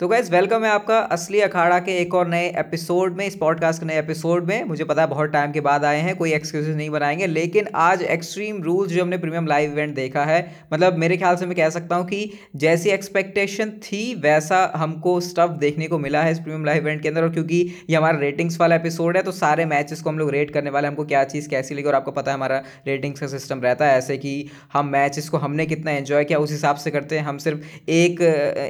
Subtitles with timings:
[0.00, 3.80] तो gas welcome है आपका असली अखाड़ा के एक और नए एपिसोड में, इस पॉडकास्ट
[3.80, 6.76] के नए एपिसोड में। मुझे पता है बहुत टाइम के बाद आए हैं, कोई एक्सक्यूजेस
[6.76, 10.38] नहीं बनाएँगे, लेकिन आज एक्सट्रीम रूल्स जो हमने प्रीमियम लाइव इवेंट देखा है
[10.72, 15.58] मतलब मेरे ख्याल से मैं कह सकता हूँ कि जैसी एक्सपेक्टेशन थी, वैसा हमको स्टफ़
[15.58, 17.60] देखने को मिला है इस प्रीमियम लाइव इवेंट के अंदर। और क्योंकि
[17.90, 20.88] ये हमारा रेटिंग्स वाला एपिसोड है तो सारे मैचेस को हम लोग रेट करने वाले
[20.88, 23.98] हमको क्या चीज़ कैसी लगी, और आपको पता है हमारा रेटिंग्स का सिस्टम रहता है
[23.98, 24.34] ऐसे कि
[24.72, 28.22] हम मैचेस को हमने कितना एंजॉय किया, उस हिसाब से करते हैं। हम सिर्फ़ एक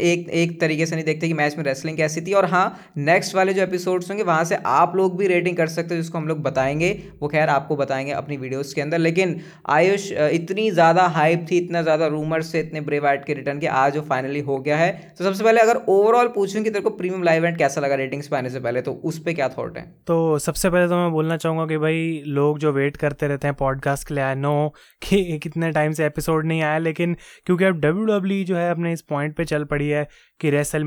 [0.02, 3.34] एक एक तरीके से नहीं देखते कि मैच में रेसलिंग कैसी थी। और हाँ नेक्स्ट
[3.34, 6.28] वाले जो एपिसोड्स होंगे, वहाँ से आप लोग भी रेटिंग कर सकते हो, जिसको हम
[6.28, 11.46] लोग बताएँगे। वो खैर आपको बताएँगे अपनी वीडियोस के अंदर। लेकिन आयुष इतनी ज़्यादा हाइप
[11.50, 14.58] थी, इतना ज़्यादा रूमर्स से, इतने ब्रेव आर्ट के रिटर्न के, आज वो फाइनली हो
[14.58, 17.80] गया है। तो सबसे पहले अगर ओवरऑल पूछूँ कि तेरे को प्रीमियम लाइव इवेंट कैसा
[17.80, 19.84] लगा रेटिंग्स पे आने से पहले तो उस पर क्या थॉट है?
[20.06, 23.54] तो सबसे पहले तो मैं बोलना चाहूँगा कि भाई, लोग जो वेट करते रहते हैं
[23.56, 27.80] पॉडकास्ट के लिए आई नो कि कितने टाइम से एपिसोड नहीं आया, लेकिन क्योंकि अब
[27.80, 30.06] डब्ल्यू डब्ल्यू जो है अपने इस पॉइंट पे चल पड़ी है
[30.40, 30.84] कि रेसल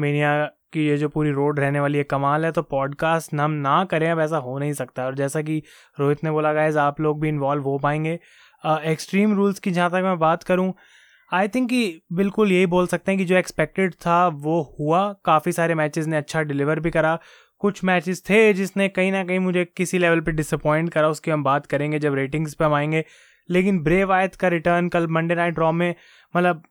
[0.74, 4.10] कि ये जो पूरी रोड रहने वाली है कमाल है तो पॉडकास्ट हम ना करें,
[4.12, 5.62] अब ऐसा हो नहीं सकता। और जैसा कि
[6.00, 8.20] रोहित ने बोला गाइज़ आप लोग भी इन्वॉल्व हो पाएँगे।
[8.86, 10.74] एक्सट्रीम रूल्स की जहाँ तक मैं बात करूँ
[11.32, 15.52] आई थिंक कि बिल्कुल यही बोल सकते हैं कि जो एक्सपेक्टेड था, वो हुआ। काफ़ी
[15.52, 17.18] सारे मैचेस ने अच्छा डिलीवर भी करा।
[17.60, 21.44] कुछ मैचेस थे जिसने कहीं ना कहीं मुझे किसी लेवल पे डिसअपॉइंट करा, उसकी हम
[21.44, 23.04] बात करेंगे जब रेटिंग्स पे हम आएँगे।
[23.50, 25.94] लेकिन ब्रेव आयत का रिटर्न कल मंडे नाइट ड्रॉ में
[26.34, 26.64] मतलब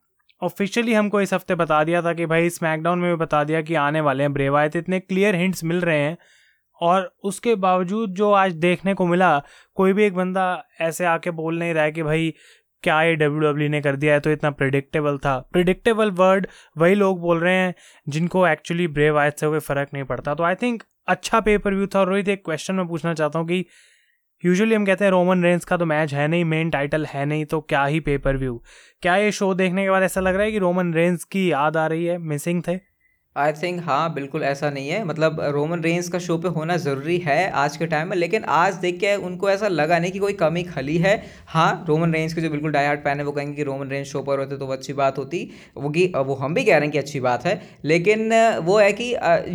[0.43, 3.75] ऑफिशियली हमको इस हफ़्ते बता दिया था कि भाई स्मैकडाउन में भी बता दिया कि
[3.75, 6.17] आने वाले हैं ब्रेव आए थे इतने क्लियर हिंट्स मिल रहे हैं।
[6.81, 9.39] और उसके बावजूद जो आज देखने को मिला,
[9.75, 12.33] कोई भी एक बंदा ऐसे आके बोल नहीं रहा है कि भाई,
[12.83, 16.47] क्या ये डब्ल्यू डब्ल्यू ने कर दिया है तो इतना प्रिडिक्टेबल था। प्रिडिक्टेबल वर्ड
[16.79, 17.75] वही लोग बोल रहे हैं
[18.09, 21.87] जिनको एक्चुअली ब्रेव आयत से कोई फ़र्क नहीं पड़ता। तो आई थिंक अच्छा पेपर व्यू
[21.87, 23.65] था और रोहित एक क्वेश्चन मैं पूछना चाहता हूँ कि
[24.45, 27.45] यूजुअली हम कहते हैं रोमन रेंस का तो मैच है नहीं मेन टाइटल है नहीं
[27.45, 28.63] तो क्या ही पेपर व्यू
[29.03, 31.77] क्या ये शो देखने के बाद ऐसा लग रहा है कि रोमन रेंस की याद
[31.77, 32.19] आ रही है?
[32.19, 32.92] मिसिंग थे।
[33.37, 37.17] आई थिंक हाँ बिल्कुल ऐसा नहीं है। मतलब रोमन रेंस का शो पे होना ज़रूरी
[37.19, 40.33] है आज के टाइम में, लेकिन आज देख के उनको ऐसा लगा नहीं कि कोई
[40.35, 41.15] कमी खली है।
[41.49, 44.07] हाँ रोमन रेंस के जो बिल्कुल डाई हार्ट फ़ैन है, वो कहेंगे कि रोमन रेंस
[44.09, 46.81] शो पर होते तो वो अच्छी बात होती। वो कि, वो हम भी कह रहे
[46.81, 49.05] हैं कि अच्छी बात है। लेकिन, वो है कि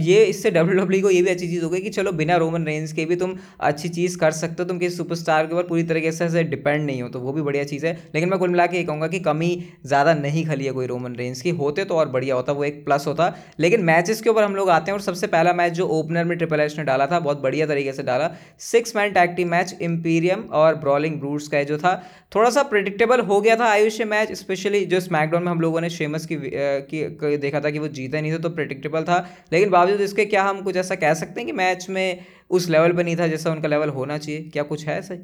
[0.02, 2.66] ये इससे डब्ल्यू डब्ल्यू को ये भी अच्छी चीज़ हो गई कि चलो, बिना रोमन
[2.66, 5.84] रेंस के भी तुम अच्छी चीज़ कर सकते हो, तुम किसी सुपरस्टार के ऊपर पूरी
[5.84, 8.68] तरीके से डिपेंड नहीं हो तो वो भी बढ़िया चीज़ है। लेकिन मैं कुल मिला
[8.68, 9.54] के ये कहूँगा कि कमी
[9.86, 12.84] ज़्यादा नहीं खली है कोई रोमन रेंस की। होते तो और बढ़िया होता, वो एक
[12.86, 13.34] प्लस होता
[13.68, 16.38] लेकिन मैचेस के ऊपर हम लोग आते हैं और सबसे पहला मैच जो ओपनर में
[16.38, 18.30] ट्रिपल एच ने डाला था बहुत बढ़िया तरीके से डाला।
[18.60, 21.92] Six man tag team match Imperium और ब्रॉलिंग ब्रूट्स का जो था
[22.36, 25.90] थोड़ा सा प्रिडिक्टेबल हो गया था आयुष्य मैच स्पेशली जो स्मैकडाउन में हम लोगों ने
[25.90, 29.18] शेमस की, की देखा था कि वो जीते नहीं थे तो प्रिडिक्टेबल था।
[29.54, 32.92] लेकिन बावजूद इसके क्या हम कुछ ऐसा कह सकते हैं कि मैच में उस लेवल
[32.92, 34.50] पर नहीं था जैसा उनका लेवल होना चाहिए?
[34.50, 35.20] क्या कुछ है सही?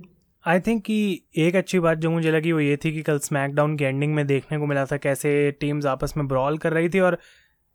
[0.45, 0.95] आई थिंक कि
[1.37, 4.25] एक अच्छी बात जो मुझे लगी वो ये थी कि कल स्मैकडाउन की एंडिंग में
[4.27, 7.17] देखने को मिला था कैसे टीम्स आपस में ब्रॉल कर रही थी और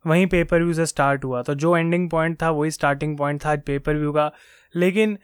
[0.07, 3.51] वहीं पेपर व्यू से स्टार्ट हुआ। तो जो एंडिंग पॉइंट था, वही स्टार्टिंग पॉइंट था
[3.51, 4.31] आज पेपर व्यू का।
[4.75, 5.17] लेकिन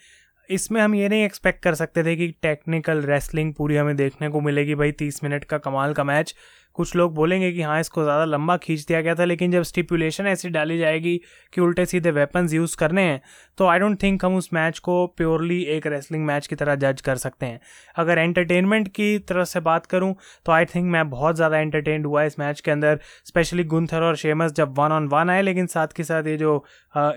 [0.49, 4.41] इसमें हम ये नहीं एक्सपेक्ट कर सकते थे कि टेक्निकल रेसलिंग पूरी हमें देखने को
[4.41, 6.35] मिलेगी। भाई, तीस मिनट का कमाल का मैच
[6.75, 10.27] कुछ लोग बोलेंगे कि हाँ इसको ज़्यादा लंबा खींच दिया गया था, लेकिन जब स्टिपुलेशन
[10.27, 11.19] ऐसी डाली जाएगी
[11.53, 13.21] कि उल्टे सीधे वेपन्स यूज़ करने हैं
[13.57, 17.01] तो आई डोंट थिंक हम उस मैच को प्योरली एक रेसलिंग मैच की तरह जज
[17.01, 17.59] कर सकते हैं।
[17.95, 20.13] अगर एंटरटेनमेंट की तरफ़ से बात करूँ
[20.45, 24.15] तो आई थिंक मैं बहुत ज़्यादा एंटरटेनड हुआ इस मैच के अंदर स्पेशली गुंथर और
[24.15, 26.63] शेमस जब वन ऑन वन आए, लेकिन साथ के साथ ये जो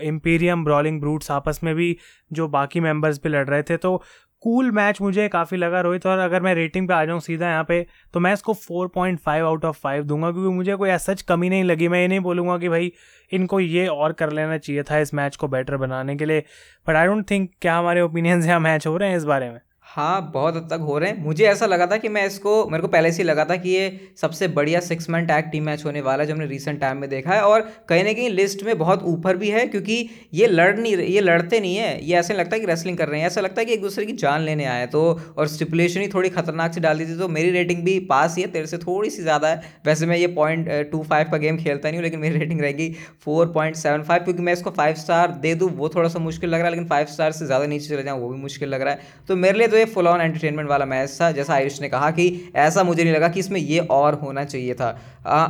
[0.03, 1.95] इम्पीरियम ब्रॉलिंग ब्रूट्स आपस में भी
[2.31, 4.01] जो बाकी मेंबर्स भी लड़ रहे थे तो
[4.43, 7.63] कूल मैच मुझे काफ़ी लगा रोहित, और अगर मैं रेटिंग पे आ जाऊँ सीधा यहाँ
[7.63, 11.49] पे तो मैं इसको 4.5 आउट ऑफ़ 5 दूँगा, क्योंकि मुझे कोई ऐसा सच कमी
[11.49, 12.91] नहीं लगी। मैं ये नहीं बोलूँगा कि भाई
[13.31, 16.43] इनको ये और कर लेना चाहिए था इस मैच को बेटर बनाने के लिए
[16.87, 19.59] बट आई डोंट थिंक क्या हमारे ओपिनियंस यहाँ मैच हो रहे हैं इस बारे में?
[19.89, 22.81] हाँ बहुत हद तक हो रहे हैं। मुझे ऐसा लगा था कि मैं इसको, मेरे
[22.81, 25.85] को पहले से ही लगा था कि ये सबसे बढ़िया six man tag team match
[25.85, 28.63] होने वाला है जो हमने रिसेंट टाइम में देखा है। और कहीं ना कहीं लिस्ट
[28.63, 32.33] में बहुत ऊपर भी है, क्योंकि ये लड़ नहीं, ये लड़ते नहीं है। ये ऐसे
[32.33, 34.41] लगता है कि रेसलिंग कर रहे हैं। ऐसा लगता है कि एक दूसरे की जान
[34.41, 35.01] लेने आए तो
[35.37, 38.41] और स्टिपुलेशन ही थोड़ी खतरनाक से डाल दी थी तो मेरी रेटिंग भी पास ही
[38.41, 41.57] है। तेरे से थोड़ी सी ज़्यादा है। वैसे मैं ये पॉइंट टू फाइव का गेम
[41.57, 42.89] खेलता नहीं हूँ, लेकिन मेरी रेटिंग रहेगी
[43.25, 46.49] फोर पॉइंट सेवन फाइव क्योंकि मैं इसको फाइव स्टार दे दूँ, वो थोड़ा सा मुश्किल
[46.49, 48.81] लग रहा है, लेकिन फाइव स्टार से ज़्यादा नीचे चले जाऊँ, वो भी मुश्किल लग
[48.81, 51.79] रहा है। तो मेरे लिए तो ये फुल ऑन एंटरटेनमेंट वाला मैच था जैसा आयुष
[51.81, 52.27] ने कहा कि
[52.57, 54.89] ऐसा मुझे नहीं लगा कि इसमें ये और होना चाहिए था।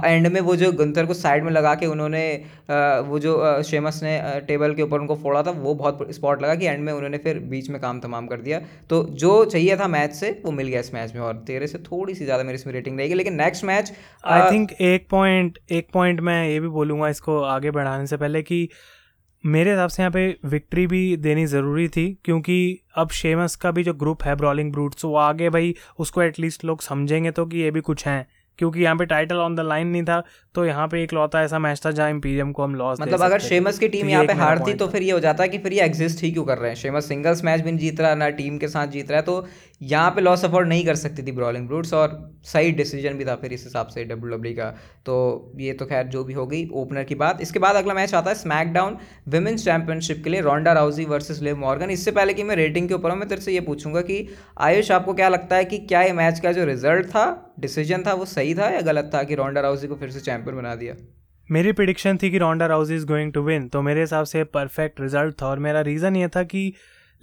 [0.06, 2.22] एंड में वो जो गंतर को साइड में लगा के उन्होंने
[2.72, 6.56] आ, वो जो शेमस ने टेबल के ऊपर उनको फोड़ा था वो बहुत स्पॉट लगा
[6.56, 8.60] कि एंड में उन्होंने फिर बीच में काम तमाम कर दिया।
[8.90, 11.78] तो जो चाहिए था मैच से वो मिल गया इस मैच में और तेरे से
[11.82, 13.92] थोड़ी सी ज़्यादा मेरी इसमें रेटिंग रहेगी लेकिन नेक्स्ट मैच
[14.28, 18.42] आई थिंक एक पॉइंट एक पॉइंट मैं ये भी बोलूँगा इसको आगे बढ़ाने से पहले
[18.42, 18.68] कि
[19.44, 23.84] मेरे हिसाब से यहाँ पे विक्ट्री भी देनी ज़रूरी थी, क्योंकि अब शेमस का भी
[23.84, 27.72] जो ग्रुप है ब्रॉलिंग ब्रूट्स वो आगे भाई उसको एटलीस्ट लोग समझेंगे तो कि ये
[27.72, 28.28] भी कुछ हैं,
[28.60, 30.22] क्योंकि यहाँ पे टाइटल ऑन द लाइन नहीं था
[30.56, 33.40] तो यहाँ पे एक लौता ऐसा मैच था जहाँ इम्पीरियम को हम लॉस मतलब अगर
[33.40, 35.74] शेमस की टीम तो यहाँ पे हारती तो फिर ये हो जाता है कि फिर
[35.74, 36.78] ये एग्जिस्ट ही क्यों कर रहे हैं?
[36.78, 39.46] शेमस सिंगल्स मैच भी नहीं जीत रहा ना टीम के साथ जीत रहा है तो
[39.82, 43.36] यहाँ पे लॉस अफोर्ड नहीं कर सकती थी ब्रॉलिंग ब्रूट्स और सही डिसीज़न भी था
[43.36, 44.70] फिर इस हिसाब से डब्ल्यू डब्ल्यू का।
[45.06, 48.14] तो ये तो खैर जो भी हो गई ओपनर की बात। इसके बाद अगला मैच
[48.14, 48.98] आता है स्मैकडाउन
[49.28, 52.94] विमेंस चैंपियनशिप के लिए Ronda Rousey versus Liv Morgan इससे पहले कि मैं रेटिंग के
[52.94, 54.28] ऊपर हूँ मैं तेरे से ये पूछूँगा कि
[54.60, 57.28] आयुष आपको क्या लगता है कि क्या ये मैच का जो रिज़ल्ट था
[57.60, 60.58] डिसीज़न था वो सही था या गलत था कि रोंडा राउजी को फिर से चैंपियन
[60.58, 60.94] बना दिया।
[61.50, 65.02] मेरी प्रिडिक्शन थी कि Ronda Rousey is going to win तो मेरे हिसाब से परफेक्ट
[65.02, 66.74] रिज़ल्ट था और मेरा रीज़न ये था कि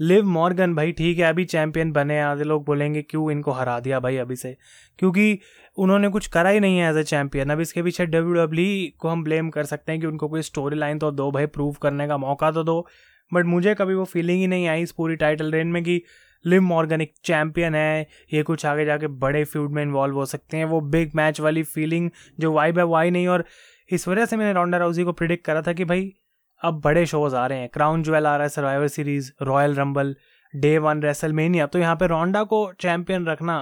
[0.01, 4.01] लिव मॉर्गन भाई ठीक है, अभी चैंपियन बने, आधे लोग बोलेंगे क्यों इनको हरा दिया
[4.01, 4.57] भाई अभी से?
[4.99, 5.39] क्योंकि
[5.79, 8.91] उन्होंने कुछ करा ही नहीं है एज ए चैंपियन अब इसके पीछे डब्ल्यू डब्ल्यू e
[8.99, 11.77] को हम ब्लेम कर सकते हैं कि उनको कोई स्टोरी लाइन तो दो भाई प्रूव
[11.83, 12.87] करने का मौका तो दो।
[13.33, 16.03] बट मुझे कभी वो फीलिंग ही नहीं आई इस पूरी टाइटल रेन में कि
[16.47, 20.57] लिव मॉर्गन एक चैंपियन है, ये कुछ आगे जाके बड़े फ्यूड में इन्वॉल्व हो सकते
[20.57, 22.11] हैं। वो बिग मैच वाली फीलिंग
[22.41, 23.45] जो वाइब है वाई नहीं। और
[23.89, 26.13] इस वजह से मैंने रॉन्डा राउजी को प्रिडिक्ट करा था कि भाई,
[26.61, 30.15] अब बड़े शोज़ आ रहे हैं। क्राउन ज्वेल आ रहा है Survivor Series Royal Rumble
[30.55, 33.59] Day One wrestle WrestleMania तो यहाँ पे रोंडा को चैंपियन रखना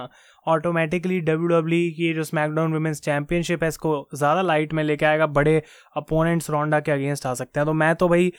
[0.47, 5.27] ऑटोमेटिकली डब्ल्यू डब्ल्यू की जो स्मैकडाउन वुमेंस चैंपियनशिप है, इसको ज़्यादा लाइट में लेके आएगा।
[5.29, 5.61] बड़े
[5.97, 8.31] अपोनेंट्स रोंडा के अगेंस्ट आ सकते हैं। तो मैं तो भाई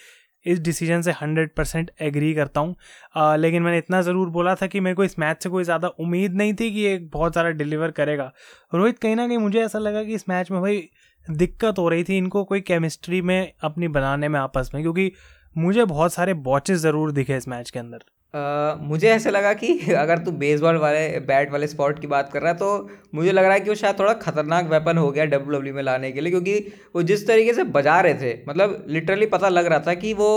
[0.47, 4.81] इस डिसीज़न से हंड्रेड परसेंट एग्री करता हूँ। लेकिन मैंने इतना ज़रूर बोला था कि
[4.81, 7.91] मेरे को इस मैच से कोई ज़्यादा उम्मीद नहीं थी कि ये बहुत सारा डिलीवर
[7.93, 8.33] करेगा।
[8.73, 10.89] रोहित, कहीं ना कहीं मुझे ऐसा लगा कि इस मैच में भाई
[11.27, 15.11] दिक्कत हो रही थी इनको कोई केमिस्ट्री में अपनी बनाने में आपस में, क्योंकि
[15.57, 18.05] मुझे बहुत सारे बॉचेस ज़रूर दिखे इस मैच के अंदर।
[18.35, 22.53] मुझे ऐसा लगा कि अगर तू बेसबॉल वाले बैट वाले स्पॉट की बात कर रहा
[22.53, 25.53] है तो मुझे लग रहा है कि वो शायद थोड़ा खतरनाक वेपन हो गया डब्ल्यू
[25.53, 29.27] डब्ल्यू में लाने के लिए, क्योंकि वो जिस तरीके से बजा रहे थे मतलब लिटरली
[29.27, 30.31] पता लग रहा था कि वो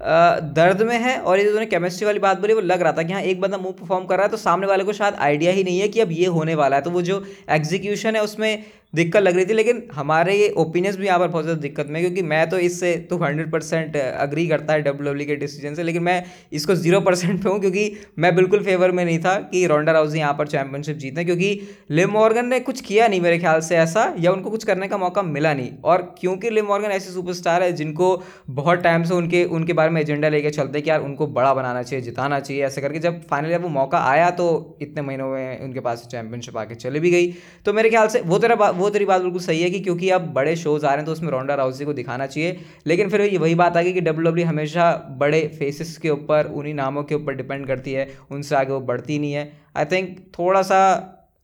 [0.00, 3.02] दर्द में है और ये जो उन्होंने केमिस्ट्री वाली बात बोली, वो लग रहा था
[3.02, 5.52] कि हाँ एक बंदा मुँह परफॉर्म कर रहा है तो सामने वाले को शायद आइडिया
[5.52, 8.64] ही नहीं है कि अब ये होने वाला है। तो वो जो एग्जीक्यूशन है, उसमें
[8.94, 12.00] दिक्कत लग रही थी, लेकिन हमारे ये ओपिनियंस भी यहाँ पर बहुत ज़्यादा दिक्कत में
[12.02, 15.82] क्योंकि मैं तो इससे तो हंड्रेड परसेंट अग्री करता है डब्ल्यू डब्ल्यू के डिसीज़न से,
[15.82, 16.22] लेकिन मैं
[16.52, 20.18] इसको ज़ीरो परसेंट पे हूँ, क्योंकि मैं बिल्कुल फेवर में नहीं था कि रोंडा राउजी
[20.18, 21.60] यहाँ पर चैंपियनशिप जीतें क्योंकि
[21.90, 24.98] लिम मॉर्गन ने कुछ किया नहीं मेरे ख्याल से ऐसा, या उनको कुछ करने का
[24.98, 28.22] मौका मिला नहीं। और क्योंकि लिम मॉर्गन ऐसे सुपरस्टार है जिनको
[28.52, 31.82] बहुत टाइम से उनके उनके बारे में एजेंडा लेके चलते कि यार उनको बड़ा बनाना
[31.82, 34.46] चाहिए, जिताना चाहिए, ऐसे करके जब फाइनली जब वो मौका आया तो
[34.82, 37.32] इतने महीनों में उनके पास चैंपियनशिप आके चले भी गई।
[37.66, 40.32] तो मेरे ख्याल से वो तेरा वो तेरी बात बिल्कुल सही है कि क्योंकि अब
[40.32, 42.56] बड़े शोज़ आ रहे हैं तो उसमें रोंडा राउसी को दिखाना चाहिए।
[42.86, 46.74] लेकिन फिर वही बात आ गई कि डब्ल्यू डब्ल्यू हमेशा बड़े फेसेस के ऊपर, उन्हीं
[46.74, 50.62] नामों के ऊपर डिपेंड करती है, उनसे आगे वो बढ़ती नहीं है। आई थिंक थोड़ा
[50.62, 50.82] सा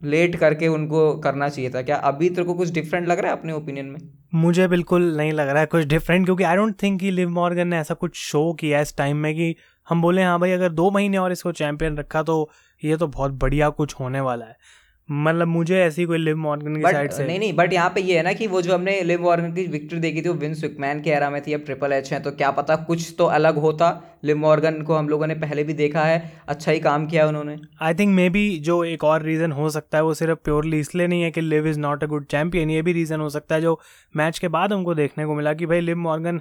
[0.03, 3.39] लेट करके उनको करना चाहिए था। क्या अभी तेरे को कुछ डिफरेंट लग रहा है
[3.39, 4.01] अपने ओपिनियन में?
[4.33, 7.69] मुझे बिल्कुल नहीं लग रहा है कुछ डिफरेंट क्योंकि आई डोंट थिंक कि लिव मॉर्गन
[7.69, 9.55] ने ऐसा कुछ शो किया इस टाइम में कि
[9.89, 12.51] हम बोले हाँ भाई, अगर दो महीने और इसको चैंपियन रखा तो
[12.85, 14.57] ये तो बहुत बढ़िया कुछ होने वाला है।
[15.09, 18.17] मतलब मुझे ऐसी कोई लिव मॉर्गन की साइड से नहीं नहीं बट यहाँ पे ये
[18.17, 21.01] है ना कि वो जो हमने लिव मॉर्गन की विक्ट्री देखी थी वो विंस विकमैन
[21.03, 23.91] के एरा में थी अब ट्रिपल एच है तो क्या पता कुछ तो अलग होता।
[24.25, 27.57] लिव मॉर्गन को हम लोगों ने पहले भी देखा है अच्छा ही काम किया उन्होंने।
[27.83, 31.07] आई थिंक मे बी जो एक और रीज़न हो सकता है वो सिर्फ़ प्योरली इसलिए
[31.07, 33.61] नहीं है कि Liv is not a good champion ये भी रीज़न हो सकता है
[33.61, 33.79] जो
[34.15, 36.41] मैच के बाद हमको देखने को मिला कि भाई लिव मॉर्गन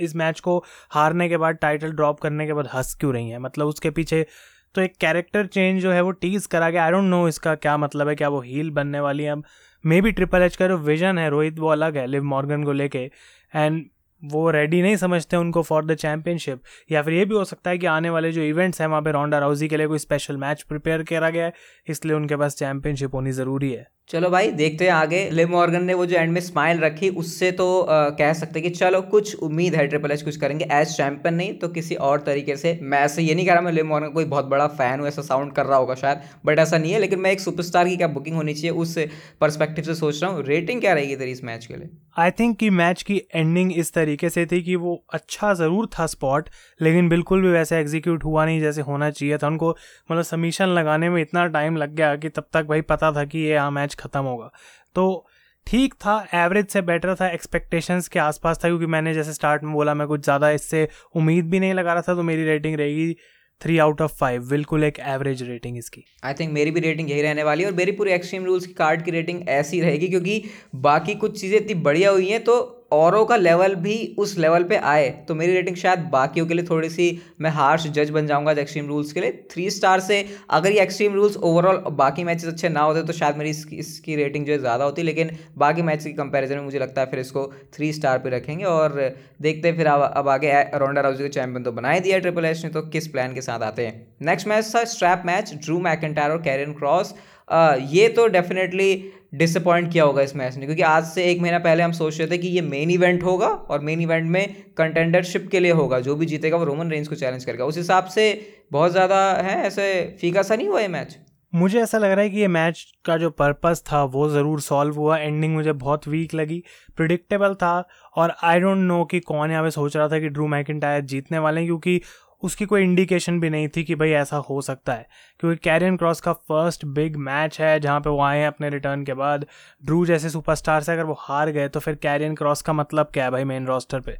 [0.00, 0.58] इस मैच को
[0.90, 3.38] हारने के बाद टाइटल ड्रॉप करने के बाद हंस क्यों रही है?
[3.38, 4.26] मतलब उसके पीछे
[4.74, 7.76] तो एक कैरेक्टर चेंज जो है वो टीज करा गया। आई डोंट नो इसका क्या
[7.76, 9.44] मतलब है, क्या वो हील बनने वाली है। अब
[9.84, 12.72] मे बी ट्रिपल एच का जो विजन है, रोहित वो अलग है लिव मॉर्गन को
[12.72, 13.10] लेके।
[13.52, 13.84] एंड
[14.22, 17.78] वो रेडी नहीं समझते उनको फॉर द चैंपियनशिप या फिर ये भी हो सकता है
[17.78, 20.62] कि आने वाले जो इवेंट्स हैं, वहाँ पे रोंडा राउजी के लिए कोई स्पेशल मैच
[20.62, 21.52] प्रिपेयर करा गया है,
[21.88, 25.94] इसलिए उनके पास चैम्पियनशिप होनी ज़रूरी है। चलो भाई देखते हैं आगे। लिव मॉर्गन ने
[25.94, 29.34] वो जो एंड में स्माइल रखी उससे तो आ, कह सकते हैं कि चलो कुछ
[29.38, 33.00] उम्मीद है ट्रिपल एच कुछ करेंगे एज चैंपियन नहीं तो किसी और तरीके से मैं
[33.00, 35.52] ऐसे ये नहीं कह रहा मैं लिव मॉर्गन कोई बहुत बड़ा फ़ैन हूँ ऐसा साउंड
[35.52, 38.36] कर रहा होगा शायद बट ऐसा नहीं है लेकिन मैं एक सुपरस्टार की क्या बुकिंग
[38.36, 38.96] होनी चाहिए उस
[39.40, 41.88] परस्पेक्टिव से सोच रहा हूँ। रेटिंग क्या रहेगी तेरी इस मैच के लिए?
[42.18, 46.06] आई थिंक कि मैच की एंडिंग इस तरीके से थी कि वो अच्छा ज़रूर था
[46.08, 46.48] स्पॉट
[46.80, 49.70] लेकिन बिल्कुल भी वैसे एग्जीक्यूट हुआ नहीं जैसे होना चाहिए था उनको।
[50.10, 53.38] मतलब समीशन लगाने में इतना टाइम लग गया कि तब तक भाई पता था कि
[53.38, 54.50] ये यहाँ मैच ख़त्म होगा।
[54.96, 55.26] तो
[55.66, 59.72] ठीक था एवरेज से बेटर था एक्सपेक्टेशंस के आसपास था, क्योंकि मैंने जैसे स्टार्ट में
[59.72, 63.14] बोला, मैं कुछ ज़्यादा इससे उम्मीद भी नहीं लगा रहा था तो मेरी रेटिंग रहेगी
[63.60, 67.22] थ्री आउट ऑफ़ फाइव बिल्कुल एक एवरेज रेटिंग इसकी। आई थिंक मेरी भी रेटिंग यही
[67.22, 70.42] रहने वाली है और मेरी पूरी एक्सट्रीम रूल्स की कार्ड की रेटिंग ऐसी रहेगी, क्योंकि
[70.76, 74.76] बाकी कुछ चीज़ें इतनी बढ़िया हुई हैं तो औरों का लेवल भी उस लेवल पे
[74.76, 77.06] आए तो मेरी रेटिंग शायद बाकियों के लिए थोड़ी सी
[77.40, 81.14] मैं हार्श जज बन जाऊँगा एक्सट्रीम रूल्स के लिए। थ्री स्टार से अगर ये एक्सट्रीम
[81.14, 84.58] रूल्स ओवरऑल बाकी मैचेस अच्छे ना होते तो शायद मेरी इसकी, इसकी रेटिंग जो है
[84.58, 88.18] ज़्यादा होती लेकिन बाकी मैच की कंपैरिजन में मुझे लगता है फिर इसको थ्री स्टार
[88.18, 88.98] पर रखेंगे और
[89.42, 92.64] देखते हैं फिर अब अब आगे रोंडा राउजी को चैंपियन तो बनाए दिया ट्रिपल एच
[92.64, 96.30] ने तो किस प्लान के साथ आते हैं। नेक्स्ट मैच था स्ट्रैप मैच ड्रू मैकेंटायर
[96.30, 97.14] और कैरियन क्रॉस
[97.50, 101.82] ये तो डेफिनेटली डिसअपॉइंट किया होगा इस मैच ने, क्योंकि आज से एक महीना पहले
[101.82, 105.60] हम सोच रहे थे कि ये मेन इवेंट होगा और मेन इवेंट में कंटेंडरशिप के
[105.60, 108.24] लिए होगा, जो भी जीतेगा वो रोमन रेंज को चैलेंज करेगा। उस हिसाब से
[108.72, 111.16] बहुत ज़्यादा है, ऐसे फीका सा नहीं हुआ ये मैच
[111.52, 114.94] मुझे ऐसा लग रहा है कि ये मैच का जो पर्पस था वो ज़रूर सॉल्व
[114.94, 116.62] हुआ। एंडिंग मुझे बहुत वीक लगी
[116.96, 117.72] प्रिडिक्टेबल था
[118.16, 121.38] और आई डोंट नो कि कौन यहाँ पे सोच रहा था कि ड्रू मैकिन जीतने
[121.38, 122.00] वाले हैं, क्योंकि
[122.42, 125.06] उसकी कोई इंडिकेशन भी नहीं थी कि भाई ऐसा हो सकता है।
[125.40, 129.04] क्योंकि कैरियन क्रॉस का फ़र्स्ट बिग मैच है, जहाँ पे वो आए हैं अपने रिटर्न
[129.04, 129.46] के बाद।
[129.82, 133.24] ड्रू जैसे सुपरस्टार से अगर वो हार गए तो फिर कैरियन क्रॉस का मतलब क्या
[133.24, 134.16] है भाई मेन रोस्टर पे?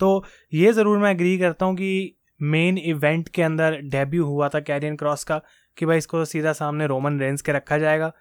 [0.00, 0.24] तो
[0.54, 4.96] ये ज़रूर मैं एग्री करता हूँ कि मेन इवेंट के अंदर डेब्यू हुआ था कैरियन
[4.96, 5.40] क्रॉस का,
[5.78, 8.12] कि भाई इसको सीधा सामने रोमन रेंस के रखा जाएगा।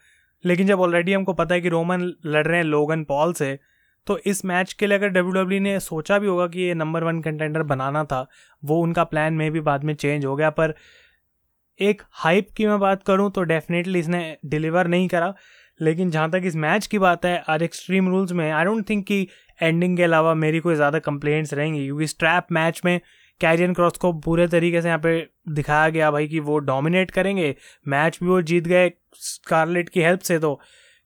[0.43, 3.57] लेकिन जब ऑलरेडी हमको पता है कि रोमन लड़ रहे हैं लोगन पॉल से
[4.07, 7.03] तो इस मैच के लिए अगर डब्ल्यू डब्ल्यू ने सोचा भी होगा कि ये नंबर
[7.03, 8.25] वन कंटेंडर बनाना था,
[8.63, 10.73] वो उनका प्लान में भी बाद में चेंज हो गया, पर
[11.79, 15.33] एक हाइप की मैं बात करूँ तो डेफिनेटली इसने डिलीवर नहीं करा।
[15.79, 19.05] लेकिन जहाँ तक इस मैच की बात है आर एक्सट्रीम रूल्स में आई डोंट थिंक
[19.07, 19.27] कि
[19.59, 22.99] एंडिंग के अलावा मेरी कोई ज़्यादा कंप्लेंट्स रहेंगी, क्योंकि स्ट्रैप मैच में
[23.41, 27.55] कैरियन क्रॉस को पूरे तरीके से यहाँ पे दिखाया गया भाई कि वो डोमिनेट करेंगे।
[27.85, 30.59] मैच भी वो जीत गए स्कारलेट की हेल्प से तो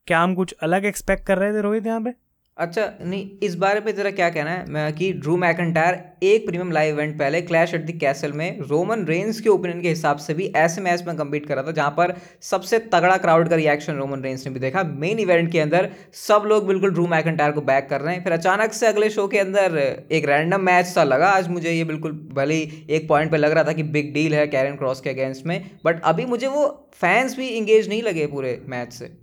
[0.08, 2.14] क्या हम कुछ अलग एक्सपेक्ट कर रहे थे रोहित यहाँ पे?
[2.58, 4.92] अच्छा नहीं, इस बारे में ज़रा क्या कहना है?
[4.92, 9.42] कि ड्रू मैकटायर एक प्रीमियम लाइव इवेंट पहले क्लैश एट द कैसल में रोमन रेंस
[9.42, 12.14] के ओपिनियन के हिसाब से भी ऐसे मैच में कम्पीट कर रहा था, जहाँ पर
[12.44, 16.44] सबसे तगड़ा क्राउड का रिएक्शन रोमन रेंस ने भी देखा। मेन इवेंट के अंदर सब
[16.48, 19.40] लोग बिल्कुल ड्रू मैकटायर को बैक कर रहे हैं। फिर अचानक से अगले शो के
[19.40, 19.78] अंदर
[20.12, 23.52] एक रैंडम मैच सा लगा। आज मुझे ये बिल्कुल भले ही एक पॉइंट पर लग
[23.52, 26.66] रहा था कि बिग डील है कैरन क्रॉस के अगेंस्ट में बट अभी मुझे वो
[26.96, 29.14] फैंस भी इंगेज नहीं लगे पूरे मैच से।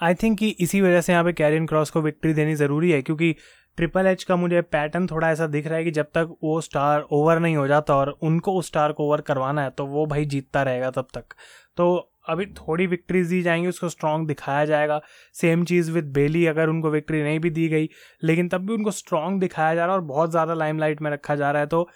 [0.00, 3.00] आई थिंक कि इसी वजह से यहाँ पे कैरियन क्रॉस को विक्ट्री देनी ज़रूरी है,
[3.02, 3.34] क्योंकि
[3.78, 7.00] ट्रिपल एच का मुझे पैटर्न थोड़ा ऐसा दिख रहा है कि जब तक वो स्टार
[7.12, 10.24] ओवर नहीं हो जाता और उनको उस स्टार को ओवर करवाना है तो वो भाई
[10.26, 11.34] जीतता रहेगा तब तक।
[11.76, 11.96] तो
[12.28, 15.00] अभी थोड़ी विक्ट्रीज दी जाएँगी, उसको स्ट्रॉन्ग दिखाया जाएगा।
[15.34, 17.88] सेम चीज़ विद बेली अगर उनको विक्ट्री नहीं भी दी गई,
[18.22, 21.34] लेकिन तब भी उनको स्ट्रॉन्ग दिखाया जा रहा है और बहुत ज़्यादा लाइमलाइट में रखा
[21.36, 21.88] जा रहा है। तो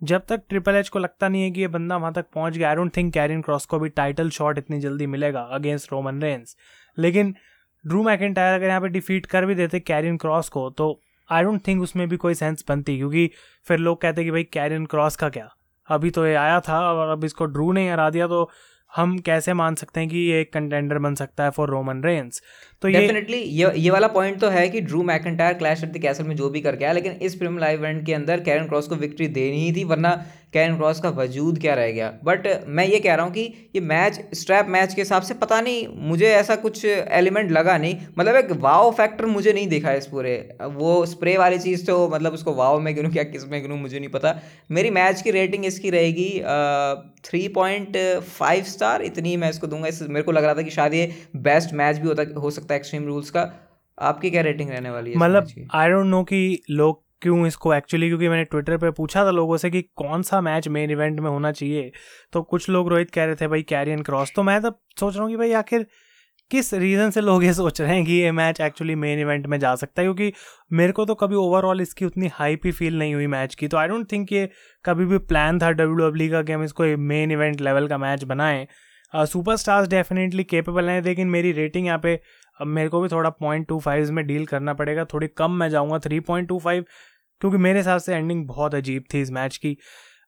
[0.00, 2.68] जब तक ट्रिपल एच को लगता नहीं है कि ये बंदा वहाँ तक पहुँच गया
[2.68, 6.56] I don't think Karrion Kross को भी टाइटल शॉट इतनी जल्दी मिलेगा अगेंस्ट रोमन रेंस
[6.98, 7.34] लेकिन
[7.84, 10.88] ड्रू मैकेंटायर अगर यहाँ पे डिफीट कर भी देते कैरियन क्रॉस को तो
[11.30, 13.30] आई डोंट थिंक उसमें भी कोई सेंस बनती, क्योंकि
[13.66, 15.48] फिर लोग कहते कि भाई कैरियन क्रॉस का क्या?
[15.88, 18.48] अभी तो ये आया था और अब इसको ड्रू ने हरा दिया तो
[18.92, 22.40] हम कैसे मान सकते हैं कि ये एक कंटेंडर बन सकता है फॉर रोमन रेंस
[22.82, 26.24] तो डेफिनेटली ये ये वाला पॉइंट तो है कि Drew McIntyre clash at the castle
[26.24, 28.94] में जो भी करके आया, लेकिन इस प्रीमियम लाइव इवेंट के अंदर कैरन क्रॉस को
[28.96, 30.14] विक्ट्री देनी ही थी, वरना
[30.52, 32.08] कैरन क्रॉस का वजूद क्या रह गया?
[32.24, 35.60] बट मैं ये कह रहा हूँ कि ये मैच स्ट्रैप मैच के हिसाब से पता
[35.60, 40.06] नहीं मुझे ऐसा कुछ एलिमेंट लगा नहीं। मतलब एक वाव फैक्टर मुझे नहीं दिखा इस
[40.06, 43.98] पूरे वो स्प्रे वाली चीज़ तो मतलब उसको वाव में गिनूँ क्या किसमें गिनूँ मुझे
[43.98, 44.34] नहीं पता।
[44.70, 46.28] मेरी मैच की रेटिंग इसकी रहेगी
[47.24, 47.96] थ्री पॉइंट
[48.28, 51.12] फाइव स्टार इतनी मैं इसको दूँगा। इस मेरे को लग रहा था कि शायद ये
[51.42, 53.50] बेस्ट मैच भी होता हो सकता है एक्सट्रीम रूल्स का।
[53.98, 58.08] आपकी क्या रेटिंग रहने वाली है मतलब आई डोंट नो कि लोग क्यों इसको एक्चुअली
[58.08, 61.30] क्योंकि मैंने ट्विटर पे पूछा था लोगों से कि कौन सा मैच मेन इवेंट में
[61.30, 61.90] होना चाहिए।
[62.32, 65.22] तो कुछ लोग रोहित कह रहे थे, भाई कैरियन क्रॉस तो मैं तब सोच रहा
[65.22, 65.86] हूँ कि भाई, आखिर
[66.50, 69.58] किस रीज़न से लोग ये सोच रहे हैं कि ये मैच एक्चुअली मेन इवेंट में
[69.60, 70.06] जा सकता है?
[70.06, 70.32] क्योंकि
[70.72, 73.76] मेरे को तो कभी ओवरऑल इसकी उतनी हाइप ही फील नहीं हुई मैच की। तो
[73.76, 74.48] आई डोंट थिंक ये
[74.84, 78.24] कभी भी प्लान था डब्ल्यू डब्ल्यू का कि हम इसको मेन इवेंट लेवल का मैच
[78.24, 78.66] बनाएँ।
[79.12, 82.14] सुपर स्टार्स डेफिनेटली केपेबल हैं, लेकिन मेरी रेटिंग यहाँ पे,
[82.60, 85.68] अब मेरे को भी थोड़ा पॉइंट टू फाइव में डील करना पड़ेगा। थोड़ी कम मैं
[85.70, 86.84] जाऊँगा थ्री पॉइंट टू फाइव
[87.40, 89.76] क्योंकि मेरे हिसाब से एंडिंग बहुत अजीब थी इस मैच की।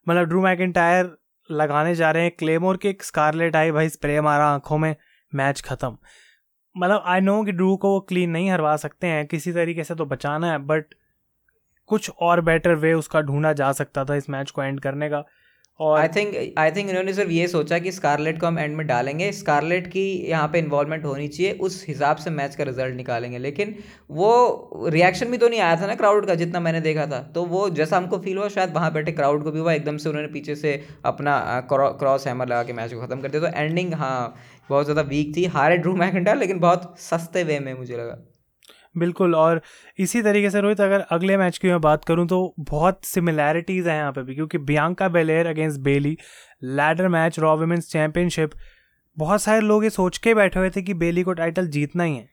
[0.06, 1.11] मतलब ड्रू टायर
[1.50, 4.94] लगाने जा रहे हैं क्लेमोर के, एक स्कारलेट आई भाई स्प्रे मारा आँखों में
[5.32, 5.97] मैच ख़त्म।
[6.76, 9.94] मतलब आई नो कि ड्रू को वो क्लीन नहीं हरवा सकते हैं, किसी तरीके से
[9.94, 10.94] तो बचाना है बट
[11.90, 15.25] कुछ और बेटर वे उसका ढूंढा जा सकता था इस मैच को एंड करने का।
[15.80, 18.87] और आई थिंक आई थिंक इन्होंने सिर्फ़ ये सोचा कि स्कारलेट को हम एंड में
[18.87, 23.38] डालेंगे। स्कारलेट की यहाँ पे इन्वॉल्वमेंट होनी चाहिए, उस हिसाब से मैच का रिज़ल्ट निकालेंगे।
[23.38, 23.75] लेकिन
[24.11, 27.44] वो रिएक्शन भी तो नहीं आया था ना क्राउड का, जितना मैंने देखा था। तो
[27.44, 30.28] वो जैसा हमको फील हुआ, शायद वहाँ बैठे क्राउड को भी हुआ, एकदम से उन्होंने
[30.28, 31.38] पीछे से अपना
[31.73, 34.35] क्रॉस हैमर लगा के मैच को ख़त्म कर दिया। तो एंडिंग हाँ
[34.70, 38.18] बहुत ज़्यादा वीक थी। हारे ड्रू मैकेंडा लेकिन बहुत सस्ते वे में मुझे लगा।
[38.99, 39.61] बिल्कुल, और
[39.99, 43.97] इसी तरीके से रोहित, अगर अगले मैच की मैं बात करूँ तो बहुत सिमिलैरिटीज़ हैं
[43.97, 46.17] यहाँ पे भी, क्योंकि Bianca Belair against Bayley
[46.64, 48.50] ladder match Raw women's championship
[49.17, 52.17] बहुत सारे लोग ये सोच के बैठे हुए थे कि बेली को टाइटल जीतना ही
[52.17, 52.28] है।